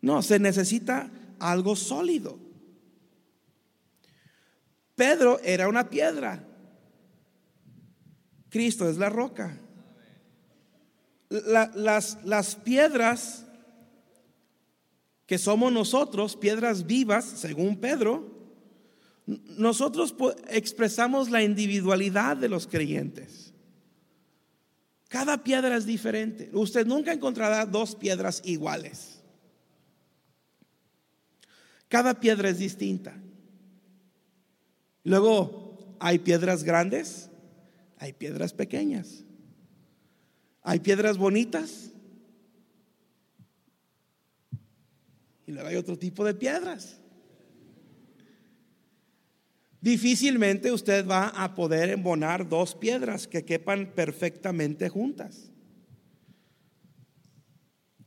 No, 0.00 0.22
se 0.22 0.38
necesita 0.38 1.10
algo 1.38 1.76
sólido. 1.76 2.38
Pedro 4.94 5.40
era 5.44 5.68
una 5.68 5.88
piedra. 5.88 6.44
Cristo 8.48 8.88
es 8.88 8.96
la 8.96 9.10
roca. 9.10 9.58
las, 11.28 12.18
las 12.24 12.56
piedras 12.56 13.44
que 15.26 15.36
somos 15.36 15.70
nosotros, 15.70 16.36
piedras 16.36 16.86
vivas, 16.86 17.24
según 17.26 17.76
Pedro, 17.76 18.37
nosotros 19.28 20.14
expresamos 20.48 21.30
la 21.30 21.42
individualidad 21.42 22.38
de 22.38 22.48
los 22.48 22.66
creyentes. 22.66 23.52
Cada 25.08 25.44
piedra 25.44 25.76
es 25.76 25.84
diferente. 25.84 26.48
Usted 26.54 26.86
nunca 26.86 27.12
encontrará 27.12 27.66
dos 27.66 27.94
piedras 27.94 28.40
iguales. 28.44 29.22
Cada 31.88 32.20
piedra 32.20 32.48
es 32.48 32.58
distinta. 32.58 33.14
Luego, 35.04 35.96
hay 36.00 36.18
piedras 36.18 36.64
grandes, 36.64 37.30
hay 37.98 38.14
piedras 38.14 38.54
pequeñas. 38.54 39.24
Hay 40.62 40.80
piedras 40.80 41.18
bonitas. 41.18 41.90
Y 45.46 45.52
luego 45.52 45.68
hay 45.68 45.76
otro 45.76 45.98
tipo 45.98 46.24
de 46.24 46.34
piedras. 46.34 46.98
Difícilmente 49.80 50.72
usted 50.72 51.06
va 51.06 51.28
a 51.28 51.54
poder 51.54 51.90
embonar 51.90 52.48
dos 52.48 52.74
piedras 52.74 53.28
que 53.28 53.44
quepan 53.44 53.92
perfectamente 53.94 54.88
juntas. 54.88 55.50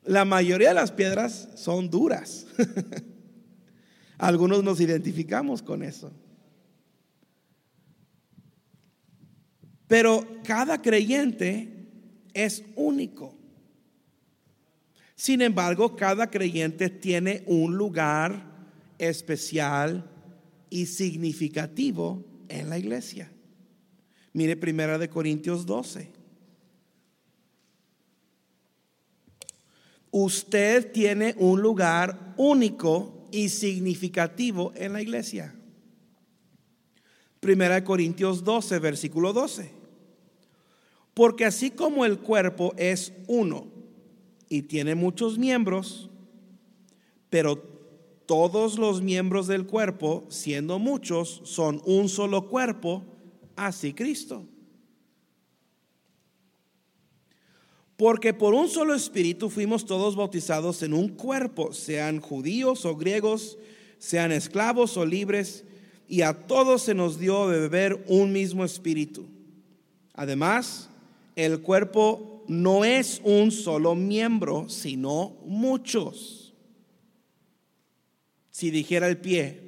La 0.03 0.25
mayoría 0.25 0.69
de 0.69 0.75
las 0.75 0.91
piedras 0.91 1.49
son 1.55 1.89
duras. 1.89 2.45
Algunos 4.17 4.63
nos 4.63 4.81
identificamos 4.81 5.61
con 5.61 5.81
eso. 5.81 6.11
Pero 9.87 10.25
cada 10.43 10.81
creyente 10.81 11.87
es 12.33 12.63
único. 12.75 13.37
Sin 15.15 15.41
embargo, 15.41 15.95
cada 15.95 16.29
creyente 16.29 16.89
tiene 16.89 17.43
un 17.45 17.77
lugar 17.77 18.43
especial 18.97 20.10
y 20.71 20.87
significativo 20.87 22.25
en 22.49 22.69
la 22.69 22.79
iglesia. 22.79 23.29
Mire 24.33 24.55
Primera 24.55 24.97
de 24.97 25.09
Corintios 25.09 25.67
12. 25.67 26.09
Usted 30.09 30.91
tiene 30.91 31.35
un 31.37 31.61
lugar 31.61 32.33
único 32.37 33.27
y 33.31 33.49
significativo 33.49 34.71
en 34.75 34.93
la 34.93 35.01
iglesia. 35.01 35.53
Primera 37.41 37.75
de 37.75 37.83
Corintios 37.83 38.43
12, 38.43 38.79
versículo 38.79 39.33
12. 39.33 39.71
Porque 41.13 41.45
así 41.45 41.71
como 41.71 42.05
el 42.05 42.19
cuerpo 42.19 42.73
es 42.77 43.11
uno 43.27 43.67
y 44.47 44.61
tiene 44.63 44.95
muchos 44.95 45.37
miembros, 45.37 46.09
pero 47.29 47.70
todos 48.31 48.79
los 48.79 49.01
miembros 49.01 49.45
del 49.47 49.65
cuerpo, 49.65 50.23
siendo 50.29 50.79
muchos, 50.79 51.41
son 51.43 51.81
un 51.83 52.07
solo 52.07 52.47
cuerpo, 52.47 53.03
así 53.57 53.91
Cristo. 53.91 54.45
Porque 57.97 58.33
por 58.33 58.53
un 58.53 58.69
solo 58.69 58.95
espíritu 58.95 59.49
fuimos 59.49 59.85
todos 59.85 60.15
bautizados 60.15 60.81
en 60.81 60.93
un 60.93 61.09
cuerpo, 61.09 61.73
sean 61.73 62.21
judíos 62.21 62.85
o 62.85 62.95
griegos, 62.95 63.57
sean 63.97 64.31
esclavos 64.31 64.95
o 64.95 65.05
libres, 65.05 65.65
y 66.07 66.21
a 66.21 66.31
todos 66.47 66.83
se 66.83 66.93
nos 66.93 67.19
dio 67.19 67.49
de 67.49 67.59
beber 67.59 68.05
un 68.07 68.31
mismo 68.31 68.63
espíritu. 68.63 69.25
Además, 70.13 70.89
el 71.35 71.59
cuerpo 71.59 72.45
no 72.47 72.85
es 72.85 73.19
un 73.25 73.51
solo 73.51 73.93
miembro, 73.93 74.69
sino 74.69 75.35
muchos. 75.45 76.40
Si 78.61 78.69
dijera 78.69 79.07
el 79.07 79.17
pie, 79.17 79.59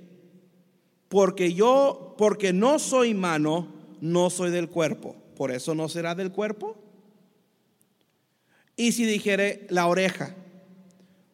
porque 1.10 1.56
yo, 1.56 2.14
porque 2.16 2.54
no 2.54 2.78
soy 2.78 3.16
mano, 3.16 3.70
no 4.02 4.30
soy 4.30 4.52
del 4.52 4.70
cuerpo, 4.70 5.16
por 5.36 5.50
eso 5.50 5.74
no 5.74 5.90
será 5.90 6.14
del 6.14 6.32
cuerpo. 6.32 6.76
Y 8.76 8.92
si 8.92 9.06
dijere 9.06 9.66
la 9.72 9.88
oreja, 9.88 10.36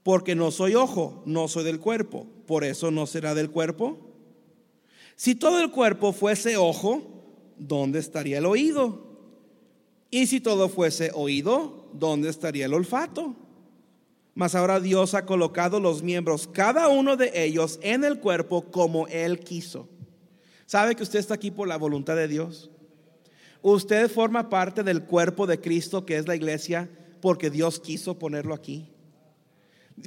porque 0.03 0.35
no 0.35 0.51
soy 0.51 0.75
ojo, 0.75 1.21
no 1.25 1.49
soy 1.49 1.65
del 1.65 1.81
cuerpo, 1.81 2.27
por 2.47 2.63
eso 2.63 2.91
no 2.91 3.05
será 3.05 3.35
del 3.35 3.51
cuerpo. 3.51 3.97
Si 5.17 5.35
todo 5.35 5.61
el 5.61 5.69
cuerpo 5.69 6.13
fuese 6.13 6.55
ojo, 6.55 7.01
¿dónde 7.57 7.99
estaría 7.99 8.37
el 8.37 8.45
oído? 8.45 9.03
Y 10.09 10.27
si 10.27 10.39
todo 10.39 10.69
fuese 10.69 11.11
oído, 11.13 11.89
¿dónde 11.91 12.29
estaría 12.29 12.67
el 12.67 12.73
olfato? 12.73 13.35
Mas 14.35 14.55
ahora 14.55 14.79
Dios 14.79 15.13
ha 15.13 15.25
colocado 15.25 15.79
los 15.79 16.03
miembros, 16.03 16.47
cada 16.47 16.87
uno 16.87 17.17
de 17.17 17.31
ellos, 17.43 17.79
en 17.81 18.03
el 18.03 18.19
cuerpo 18.19 18.71
como 18.71 19.07
Él 19.07 19.39
quiso. 19.39 19.89
¿Sabe 20.65 20.95
que 20.95 21.03
usted 21.03 21.19
está 21.19 21.33
aquí 21.33 21.51
por 21.51 21.67
la 21.67 21.77
voluntad 21.77 22.15
de 22.15 22.27
Dios? 22.27 22.69
Usted 23.61 24.09
forma 24.09 24.49
parte 24.49 24.83
del 24.83 25.03
cuerpo 25.03 25.47
de 25.47 25.59
Cristo, 25.59 26.05
que 26.05 26.17
es 26.17 26.27
la 26.27 26.35
iglesia, 26.35 26.89
porque 27.21 27.49
Dios 27.49 27.79
quiso 27.79 28.17
ponerlo 28.17 28.53
aquí. 28.53 28.89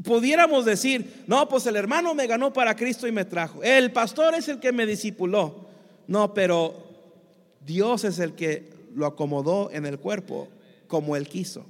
Pudiéramos 0.05 0.65
decir, 0.65 1.25
no, 1.27 1.49
pues 1.49 1.67
el 1.67 1.77
hermano 1.77 2.15
me 2.15 2.27
ganó 2.27 2.53
para 2.53 2.77
Cristo 2.77 3.07
y 3.07 3.13
me 3.13 3.27
trajo. 3.27 3.63
El 3.63 3.93
pastor 3.93 4.35
es 4.35 4.49
el 4.49 4.59
que 4.59 4.73
me 4.73 4.87
discipuló. 4.87 5.67
No, 6.07 6.33
pero 6.33 6.75
Dios 7.65 8.05
es 8.05 8.19
el 8.19 8.35
que 8.35 8.71
lo 8.95 9.05
acomodó 9.07 9.71
en 9.71 9.85
el 9.85 9.99
cuerpo 9.99 10.49
como 10.87 11.17
Él 11.17 11.29
quiso. 11.29 11.67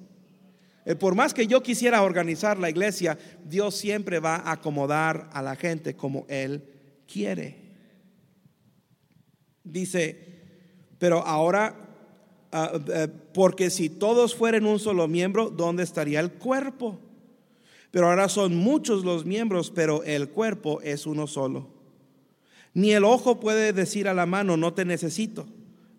Eh, 0.85 0.95
por 0.95 1.15
más 1.15 1.33
que 1.33 1.47
yo 1.47 1.63
quisiera 1.63 2.03
organizar 2.03 2.59
la 2.59 2.71
iglesia, 2.71 3.19
Dios 3.45 3.75
siempre 3.77 4.19
va 4.19 4.37
a 4.37 4.53
acomodar 4.53 5.31
a 5.33 5.43
la 5.43 5.57
gente 5.57 5.95
como 5.95 6.27
Él 6.29 6.65
quiere. 7.07 7.59
Dice, 9.65 10.41
pero 10.99 11.19
ahora, 11.27 11.77
ah, 12.51 12.73
eh, 12.89 13.09
porque 13.33 13.71
si 13.71 13.89
todos 13.89 14.35
fueran 14.35 14.67
un 14.67 14.79
solo 14.79 15.07
miembro, 15.07 15.51
¿dónde 15.51 15.83
estaría 15.83 16.21
el 16.21 16.33
cuerpo? 16.33 16.99
Pero 17.91 18.09
ahora 18.09 18.29
son 18.29 18.57
muchos 18.57 19.05
los 19.05 19.25
miembros, 19.25 19.71
pero 19.71 20.03
el 20.03 20.31
cuerpo 20.31 20.81
es 20.83 21.07
uno 21.07 21.27
solo. 21.27 21.69
Ni 22.75 22.93
el 22.93 23.05
ojo 23.05 23.39
puede 23.39 23.73
decir 23.73 24.09
a 24.09 24.15
la 24.15 24.27
mano, 24.27 24.57
no 24.57 24.73
te 24.73 24.85
necesito 24.85 25.47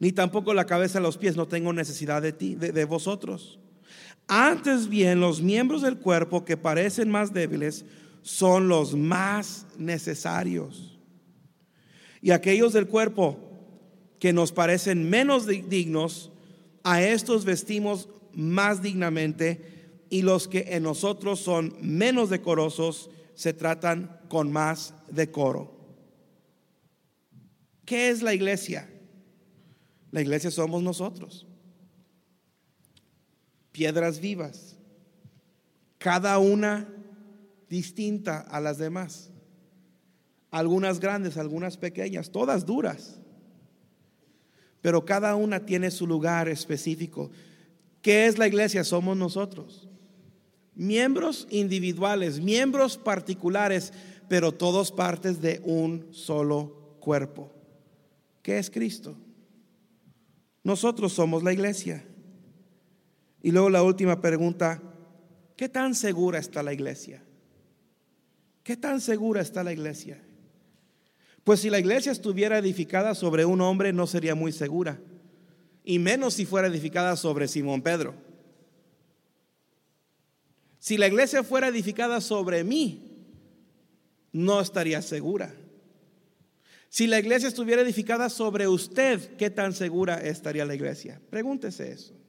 ni 0.04 0.12
tampoco 0.12 0.54
la 0.54 0.66
cabeza 0.66 1.00
a 1.00 1.02
los 1.02 1.18
pies, 1.18 1.38
no 1.38 1.48
tengo 1.48 1.72
necesidad 1.72 2.22
de 2.22 2.34
ti, 2.34 2.56
de, 2.56 2.84
vosotros. 2.84 3.58
Antes 4.28 4.88
bien, 4.88 5.20
los 5.20 5.42
miembros 5.42 5.82
del 5.82 5.98
cuerpo 5.98 6.46
que 6.46 6.58
parecen 6.58 7.10
más 7.10 7.34
débiles 7.34 7.86
son 8.22 8.68
los 8.68 8.96
más 8.96 9.66
necesarios. 9.78 10.98
Y 12.22 12.32
aquellos 12.32 12.74
del 12.74 12.88
cuerpo 12.88 13.38
que 14.20 14.32
nos 14.32 14.52
parecen 14.52 15.10
menos 15.10 15.46
dignos, 15.46 16.32
a 16.84 17.02
estos 17.02 17.46
vestimos 17.46 18.10
más 18.34 18.82
dignamente 18.82 20.06
y 20.10 20.22
los 20.22 20.48
que 20.48 20.66
en 20.70 20.84
nosotros 20.84 21.40
son 21.40 21.76
menos 21.82 22.30
decorosos 22.30 23.10
se 23.36 23.54
tratan 23.54 24.20
con 24.30 24.52
más 24.52 24.94
decoro. 25.10 25.74
¿Qué 27.86 28.10
es 28.10 28.22
la 28.22 28.34
iglesia? 28.34 28.90
La 30.12 30.22
iglesia 30.22 30.52
somos 30.52 30.84
nosotros. 30.84 31.48
Piedras 33.74 34.22
vivas, 34.22 34.78
cada 35.98 36.38
una 36.38 36.88
distinta 37.70 38.40
a 38.40 38.62
las 38.62 38.78
demás. 38.78 39.32
Algunas 40.52 41.00
grandes, 41.00 41.38
algunas 41.38 41.76
pequeñas, 41.76 42.30
todas 42.30 42.66
duras. 42.66 43.20
Pero 44.82 45.04
cada 45.04 45.36
una 45.36 45.66
tiene 45.66 45.90
su 45.90 46.06
lugar 46.06 46.48
específico. 46.48 47.32
¿Qué 48.04 48.28
es 48.28 48.38
la 48.38 48.48
iglesia? 48.48 48.84
Somos 48.84 49.18
nosotros. 49.18 49.90
Miembros 50.76 51.48
individuales, 51.50 52.40
miembros 52.40 52.98
particulares, 52.98 53.92
pero 54.30 54.52
todos 54.52 54.92
partes 54.92 55.42
de 55.42 55.62
un 55.64 56.08
solo 56.12 56.98
cuerpo. 57.00 57.52
¿Qué 58.44 58.60
es 58.60 58.70
Cristo? 58.70 59.18
Nosotros 60.64 61.14
somos 61.14 61.42
la 61.42 61.54
iglesia. 61.54 62.06
Y 63.44 63.52
luego 63.52 63.70
la 63.70 63.84
última 63.84 64.22
pregunta, 64.22 64.82
¿qué 65.58 65.68
tan 65.68 65.94
segura 65.94 66.40
está 66.40 66.64
la 66.64 66.74
iglesia? 66.74 67.22
¿Qué 68.64 68.78
tan 68.78 69.02
segura 69.02 69.42
está 69.42 69.64
la 69.66 69.74
iglesia? 69.74 70.24
Pues 71.44 71.60
si 71.60 71.70
la 71.70 71.78
iglesia 71.78 72.14
estuviera 72.14 72.58
edificada 72.58 73.14
sobre 73.14 73.44
un 73.44 73.60
hombre 73.60 73.92
no 73.92 74.08
sería 74.08 74.34
muy 74.34 74.54
segura, 74.54 74.98
y 75.84 76.00
menos 76.00 76.36
si 76.36 76.46
fuera 76.46 76.70
edificada 76.70 77.18
sobre 77.18 77.50
Simón 77.50 77.82
Pedro. 77.82 78.16
Si 80.80 80.96
la 80.96 81.08
iglesia 81.08 81.44
fuera 81.44 81.68
edificada 81.68 82.22
sobre 82.22 82.64
mí, 82.64 83.28
no 84.32 84.62
estaría 84.62 85.02
segura. 85.02 85.54
Si 86.88 87.08
la 87.08 87.20
iglesia 87.20 87.50
estuviera 87.50 87.82
edificada 87.82 88.30
sobre 88.30 88.70
usted, 88.70 89.36
¿qué 89.36 89.50
tan 89.50 89.74
segura 89.74 90.22
estaría 90.22 90.64
la 90.64 90.76
iglesia? 90.76 91.20
Pregúntese 91.30 91.92
eso. 91.92 92.23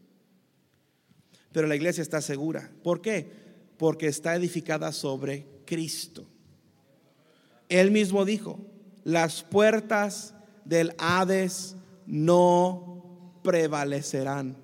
Pero 1.54 1.68
la 1.68 1.76
iglesia 1.76 2.02
está 2.02 2.20
segura. 2.20 2.68
¿Por 2.82 3.00
qué? 3.00 3.30
Porque 3.76 4.08
está 4.08 4.34
edificada 4.34 4.90
sobre 4.90 5.46
Cristo. 5.64 6.26
Él 7.68 7.92
mismo 7.92 8.24
dijo, 8.24 8.58
las 9.04 9.44
puertas 9.44 10.34
del 10.64 10.94
Hades 10.98 11.76
no 12.06 13.38
prevalecerán 13.44 14.56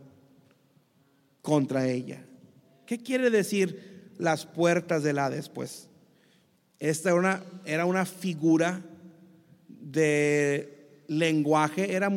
contra 1.42 1.86
ella. 1.86 2.24
¿Qué 2.86 2.98
quiere 2.98 3.30
decir 3.30 4.10
las 4.18 4.44
puertas 4.44 5.04
del 5.04 5.20
Hades? 5.20 5.48
Pues 5.48 5.88
esta 6.80 7.10
era 7.66 7.86
una, 7.86 8.04
figura 8.04 8.82
de 9.68 11.04
lenguaje 11.06 11.94
era 11.94 12.10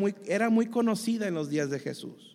muy 0.50 0.66
conocida 0.66 1.28
en 1.28 1.36
los 1.36 1.52
días 1.52 1.70
de 1.70 1.78
Jesús. 1.78 2.33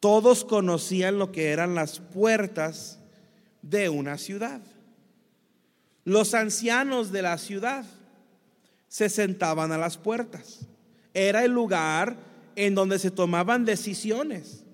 Todos 0.00 0.44
conocían 0.44 1.18
lo 1.18 1.30
que 1.30 1.50
eran 1.50 1.74
las 1.74 2.00
puertas 2.00 2.98
de 3.62 3.90
una 3.90 4.16
ciudad. 4.16 4.62
Los 6.04 6.32
ancianos 6.32 7.12
de 7.12 7.22
la 7.22 7.36
ciudad 7.36 7.84
se 8.88 9.10
sentaban 9.10 9.72
a 9.72 9.78
las 9.78 9.98
puertas. 9.98 10.60
Era 11.12 11.44
el 11.44 11.52
lugar 11.52 12.16
en 12.56 12.74
donde 12.74 12.98
se 12.98 13.10
tomaban 13.10 13.66
decisiones 13.66 14.64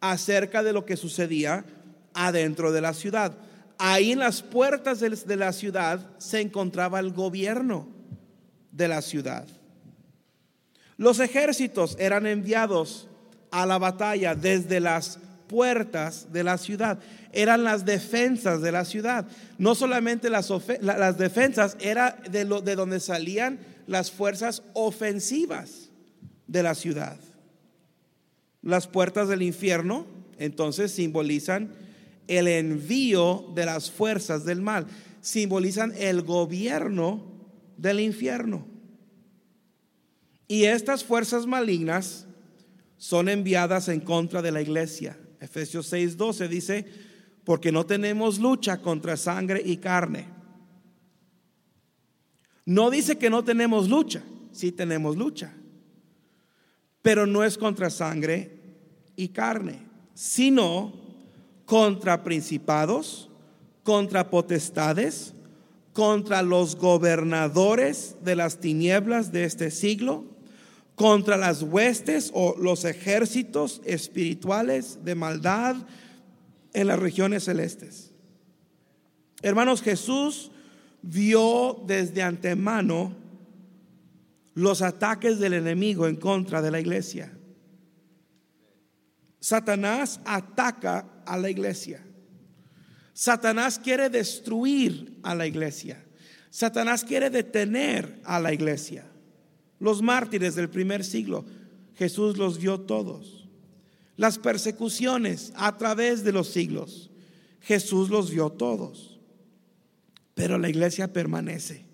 acerca 0.00 0.62
de 0.62 0.74
lo 0.74 0.84
que 0.84 0.96
sucedía 0.96 1.64
adentro 2.12 2.70
de 2.70 2.82
la 2.82 2.92
ciudad. 2.92 3.32
Ahí 3.78 4.12
en 4.12 4.18
las 4.18 4.42
puertas 4.42 5.00
de 5.00 5.36
la 5.36 5.52
ciudad 5.52 6.10
se 6.18 6.40
encontraba 6.40 7.00
el 7.00 7.12
gobierno 7.12 7.88
de 8.72 8.88
la 8.88 9.00
ciudad. 9.00 9.46
Los 10.98 11.18
ejércitos 11.20 11.96
eran 11.98 12.26
enviados 12.26 13.08
a 13.50 13.66
la 13.66 13.78
batalla 13.78 14.34
desde 14.34 14.80
las 14.80 15.18
puertas 15.46 16.32
de 16.32 16.44
la 16.44 16.58
ciudad. 16.58 16.98
Eran 17.32 17.64
las 17.64 17.84
defensas 17.84 18.62
de 18.62 18.72
la 18.72 18.84
ciudad. 18.84 19.26
No 19.58 19.74
solamente 19.74 20.30
las, 20.30 20.52
las 20.80 21.18
defensas, 21.18 21.76
era 21.80 22.18
de, 22.30 22.44
lo, 22.44 22.60
de 22.60 22.76
donde 22.76 23.00
salían 23.00 23.58
las 23.86 24.10
fuerzas 24.10 24.62
ofensivas 24.72 25.90
de 26.46 26.62
la 26.62 26.74
ciudad. 26.74 27.16
Las 28.62 28.86
puertas 28.86 29.28
del 29.28 29.42
infierno 29.42 30.06
entonces 30.38 30.92
simbolizan 30.92 31.70
el 32.28 32.48
envío 32.48 33.52
de 33.54 33.66
las 33.66 33.90
fuerzas 33.90 34.44
del 34.44 34.60
mal, 34.60 34.86
simbolizan 35.20 35.92
el 35.96 36.22
gobierno 36.22 37.22
del 37.76 38.00
infierno. 38.00 38.66
Y 40.48 40.64
estas 40.64 41.04
fuerzas 41.04 41.46
malignas 41.46 42.25
son 42.98 43.28
enviadas 43.28 43.88
en 43.88 44.00
contra 44.00 44.42
de 44.42 44.52
la 44.52 44.62
iglesia. 44.62 45.18
Efesios 45.40 45.92
6:12 45.92 46.48
dice, 46.48 46.86
porque 47.44 47.70
no 47.70 47.86
tenemos 47.86 48.38
lucha 48.38 48.78
contra 48.78 49.16
sangre 49.16 49.62
y 49.64 49.76
carne. 49.76 50.26
No 52.64 52.90
dice 52.90 53.16
que 53.16 53.30
no 53.30 53.44
tenemos 53.44 53.88
lucha, 53.88 54.22
sí 54.50 54.72
tenemos 54.72 55.16
lucha, 55.16 55.52
pero 57.02 57.26
no 57.26 57.44
es 57.44 57.56
contra 57.56 57.88
sangre 57.90 58.50
y 59.14 59.28
carne, 59.28 59.86
sino 60.14 60.92
contra 61.64 62.24
principados, 62.24 63.30
contra 63.84 64.28
potestades, 64.30 65.32
contra 65.92 66.42
los 66.42 66.74
gobernadores 66.74 68.16
de 68.24 68.34
las 68.34 68.58
tinieblas 68.58 69.30
de 69.30 69.44
este 69.44 69.70
siglo, 69.70 70.24
contra 70.96 71.36
las 71.36 71.62
huestes 71.62 72.30
o 72.34 72.56
los 72.58 72.84
ejércitos 72.84 73.80
espirituales 73.84 75.04
de 75.04 75.14
maldad 75.14 75.76
en 76.72 76.86
las 76.88 76.98
regiones 76.98 77.44
celestes. 77.44 78.12
Hermanos, 79.42 79.82
Jesús 79.82 80.50
vio 81.02 81.84
desde 81.86 82.22
antemano 82.22 83.14
los 84.54 84.80
ataques 84.80 85.38
del 85.38 85.52
enemigo 85.52 86.06
en 86.08 86.16
contra 86.16 86.62
de 86.62 86.70
la 86.70 86.80
iglesia. 86.80 87.30
Satanás 89.38 90.18
ataca 90.24 91.06
a 91.26 91.36
la 91.36 91.50
iglesia. 91.50 92.02
Satanás 93.12 93.78
quiere 93.78 94.08
destruir 94.08 95.18
a 95.22 95.34
la 95.34 95.46
iglesia. 95.46 96.02
Satanás 96.50 97.04
quiere 97.04 97.28
detener 97.28 98.18
a 98.24 98.40
la 98.40 98.52
iglesia. 98.52 99.04
Los 99.78 100.02
mártires 100.02 100.54
del 100.54 100.68
primer 100.68 101.04
siglo, 101.04 101.44
Jesús 101.94 102.36
los 102.36 102.58
vio 102.58 102.80
todos. 102.80 103.48
Las 104.16 104.38
persecuciones 104.38 105.52
a 105.56 105.76
través 105.76 106.24
de 106.24 106.32
los 106.32 106.48
siglos, 106.48 107.10
Jesús 107.60 108.08
los 108.08 108.30
vio 108.30 108.50
todos. 108.50 109.18
Pero 110.34 110.58
la 110.58 110.68
iglesia 110.68 111.12
permanece. 111.12 111.84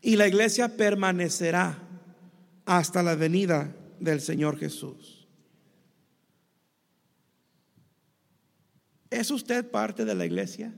Y 0.00 0.16
la 0.16 0.28
iglesia 0.28 0.76
permanecerá 0.76 1.78
hasta 2.64 3.02
la 3.02 3.14
venida 3.14 3.74
del 3.98 4.20
Señor 4.20 4.58
Jesús. 4.58 5.26
¿Es 9.10 9.30
usted 9.30 9.70
parte 9.70 10.04
de 10.04 10.14
la 10.14 10.26
iglesia? 10.26 10.72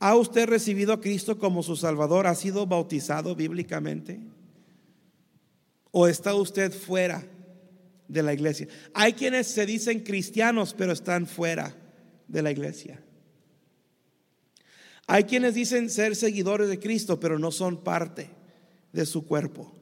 ¿Ha 0.00 0.16
usted 0.16 0.48
recibido 0.48 0.94
a 0.94 1.00
Cristo 1.00 1.38
como 1.38 1.62
su 1.62 1.76
Salvador? 1.76 2.26
¿Ha 2.26 2.34
sido 2.34 2.66
bautizado 2.66 3.36
bíblicamente? 3.36 4.18
¿O 5.90 6.08
está 6.08 6.34
usted 6.34 6.72
fuera 6.72 7.22
de 8.08 8.22
la 8.22 8.32
iglesia? 8.32 8.66
Hay 8.94 9.12
quienes 9.12 9.46
se 9.46 9.66
dicen 9.66 10.00
cristianos 10.00 10.74
pero 10.76 10.92
están 10.92 11.26
fuera 11.26 11.76
de 12.26 12.40
la 12.42 12.50
iglesia. 12.50 12.98
Hay 15.06 15.24
quienes 15.24 15.54
dicen 15.54 15.90
ser 15.90 16.16
seguidores 16.16 16.70
de 16.70 16.78
Cristo, 16.78 17.20
pero 17.20 17.38
no 17.38 17.50
son 17.50 17.82
parte 17.84 18.30
de 18.92 19.04
su 19.04 19.26
cuerpo. 19.26 19.74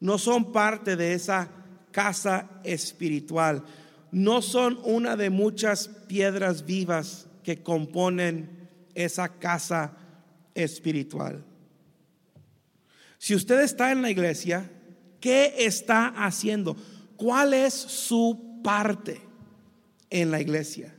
No 0.00 0.16
son 0.16 0.52
parte 0.52 0.96
de 0.96 1.12
esa 1.12 1.50
casa 1.90 2.48
espiritual. 2.64 3.62
No 4.10 4.40
son 4.40 4.78
una 4.84 5.16
de 5.16 5.28
muchas 5.28 5.88
piedras 5.88 6.64
vivas 6.64 7.26
que 7.42 7.62
componen 7.62 8.63
esa 8.94 9.28
casa 9.38 9.96
espiritual. 10.54 11.44
Si 13.18 13.34
usted 13.34 13.60
está 13.60 13.92
en 13.92 14.02
la 14.02 14.10
iglesia, 14.10 14.70
¿qué 15.20 15.54
está 15.58 16.08
haciendo? 16.08 16.76
¿Cuál 17.16 17.54
es 17.54 17.72
su 17.72 18.60
parte 18.62 19.20
en 20.10 20.30
la 20.30 20.40
iglesia? 20.40 20.94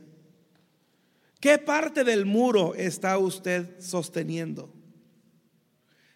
¿Qué 1.40 1.58
parte 1.58 2.02
del 2.02 2.26
muro 2.26 2.74
está 2.74 3.18
usted 3.18 3.78
sosteniendo? 3.80 4.72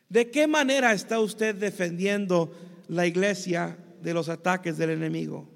¿De 0.09 0.31
qué 0.31 0.49
manera 0.49 0.93
está 0.93 1.21
usted 1.21 1.55
defendiendo 1.55 2.53
la 2.89 3.07
iglesia 3.07 3.79
de 4.03 4.13
los 4.13 4.29
ataques 4.29 4.77
del 4.77 4.91
enemigo? 4.91 5.49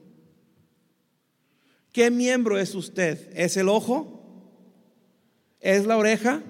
¿Qué 1.91 2.11
miembro 2.11 2.59
es 2.59 2.75
usted? 2.77 3.31
¿Es 3.35 3.57
el 3.57 3.69
ojo? 3.69 4.14
¿Es 5.65 5.87
la 5.87 5.97
oreja? 5.97 6.43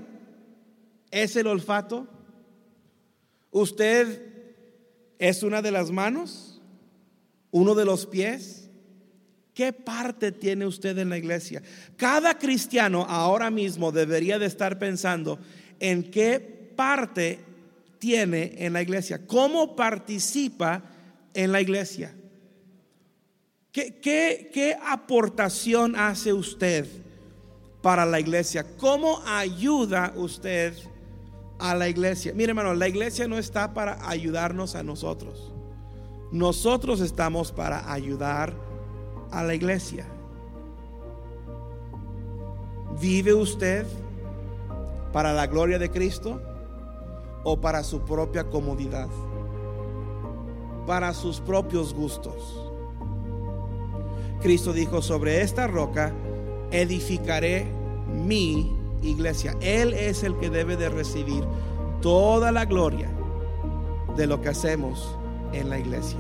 ¿Es 1.13 1.37
el 1.37 1.47
olfato? 1.47 2.09
¿Usted 3.53 4.21
es 5.21 5.45
una 5.45 5.63
de 5.63 5.71
las 5.71 5.93
manos? 5.93 6.61
¿Uno 7.53 7.77
de 7.77 7.85
los 7.85 8.07
pies? 8.07 8.69
¿Qué 9.55 9.73
parte 9.73 10.33
tiene 10.33 10.67
usted 10.67 10.99
en 10.99 11.11
la 11.11 11.17
iglesia? 11.17 11.63
Cada 11.97 12.37
cristiano 12.37 13.07
ahora 13.09 13.53
mismo 13.53 13.93
debería 13.93 14.41
de 14.41 14.47
estar 14.47 14.81
pensando 14.81 15.39
en 15.79 16.11
qué 16.11 16.41
parte 16.75 17.39
tiene 18.01 18.53
en 18.59 18.73
la 18.73 18.83
iglesia, 18.83 19.25
cómo 19.29 19.77
participa 19.77 20.83
en 21.35 21.53
la 21.53 21.61
iglesia. 21.61 22.13
¿Qué, 23.71 23.95
qué 24.03 24.77
aportación 24.85 25.95
hace 25.95 26.33
usted 26.33 27.05
para 27.85 28.07
la 28.07 28.19
iglesia? 28.19 28.65
¿Cómo 28.79 29.21
ayuda 29.27 30.15
usted 30.17 30.73
a 31.59 31.75
la 31.75 31.87
iglesia? 31.87 32.33
Mire 32.35 32.53
hermano, 32.53 32.73
la 32.73 32.89
iglesia 32.89 33.29
no 33.29 33.37
está 33.37 33.75
para 33.75 34.09
ayudarnos 34.09 34.75
a 34.75 34.83
nosotros. 34.83 35.53
Nosotros 36.33 37.03
estamos 37.03 37.53
para 37.53 37.93
ayudar 37.93 38.55
a 39.31 39.43
la 39.43 39.55
iglesia. 39.55 40.07
¿Vive 42.99 43.35
usted 43.35 43.85
para 45.13 45.35
la 45.35 45.47
gloria 45.47 45.79
de 45.79 45.91
Cristo 45.91 46.41
o 47.45 47.61
para 47.61 47.85
su 47.85 48.01
propia 48.01 48.45
comodidad? 48.45 49.09
Para 50.87 51.13
sus 51.13 51.39
propios 51.39 51.93
gustos. 51.93 52.63
Cristo 54.41 54.73
dijo, 54.73 55.03
sobre 55.03 55.43
esta 55.43 55.67
roca 55.67 56.15
edificaré 56.75 57.67
mi 58.13 58.77
iglesia. 59.03 59.57
Él 59.61 59.95
es 59.95 60.23
el 60.23 60.37
que 60.39 60.51
debe 60.51 60.77
de 60.77 60.89
recibir 60.89 61.45
toda 62.01 62.53
la 62.53 62.65
gloria 62.65 63.09
de 64.17 64.27
lo 64.27 64.41
que 64.41 64.49
hacemos 64.49 65.17
en 65.53 65.71
la 65.71 65.79
iglesia. 65.79 66.19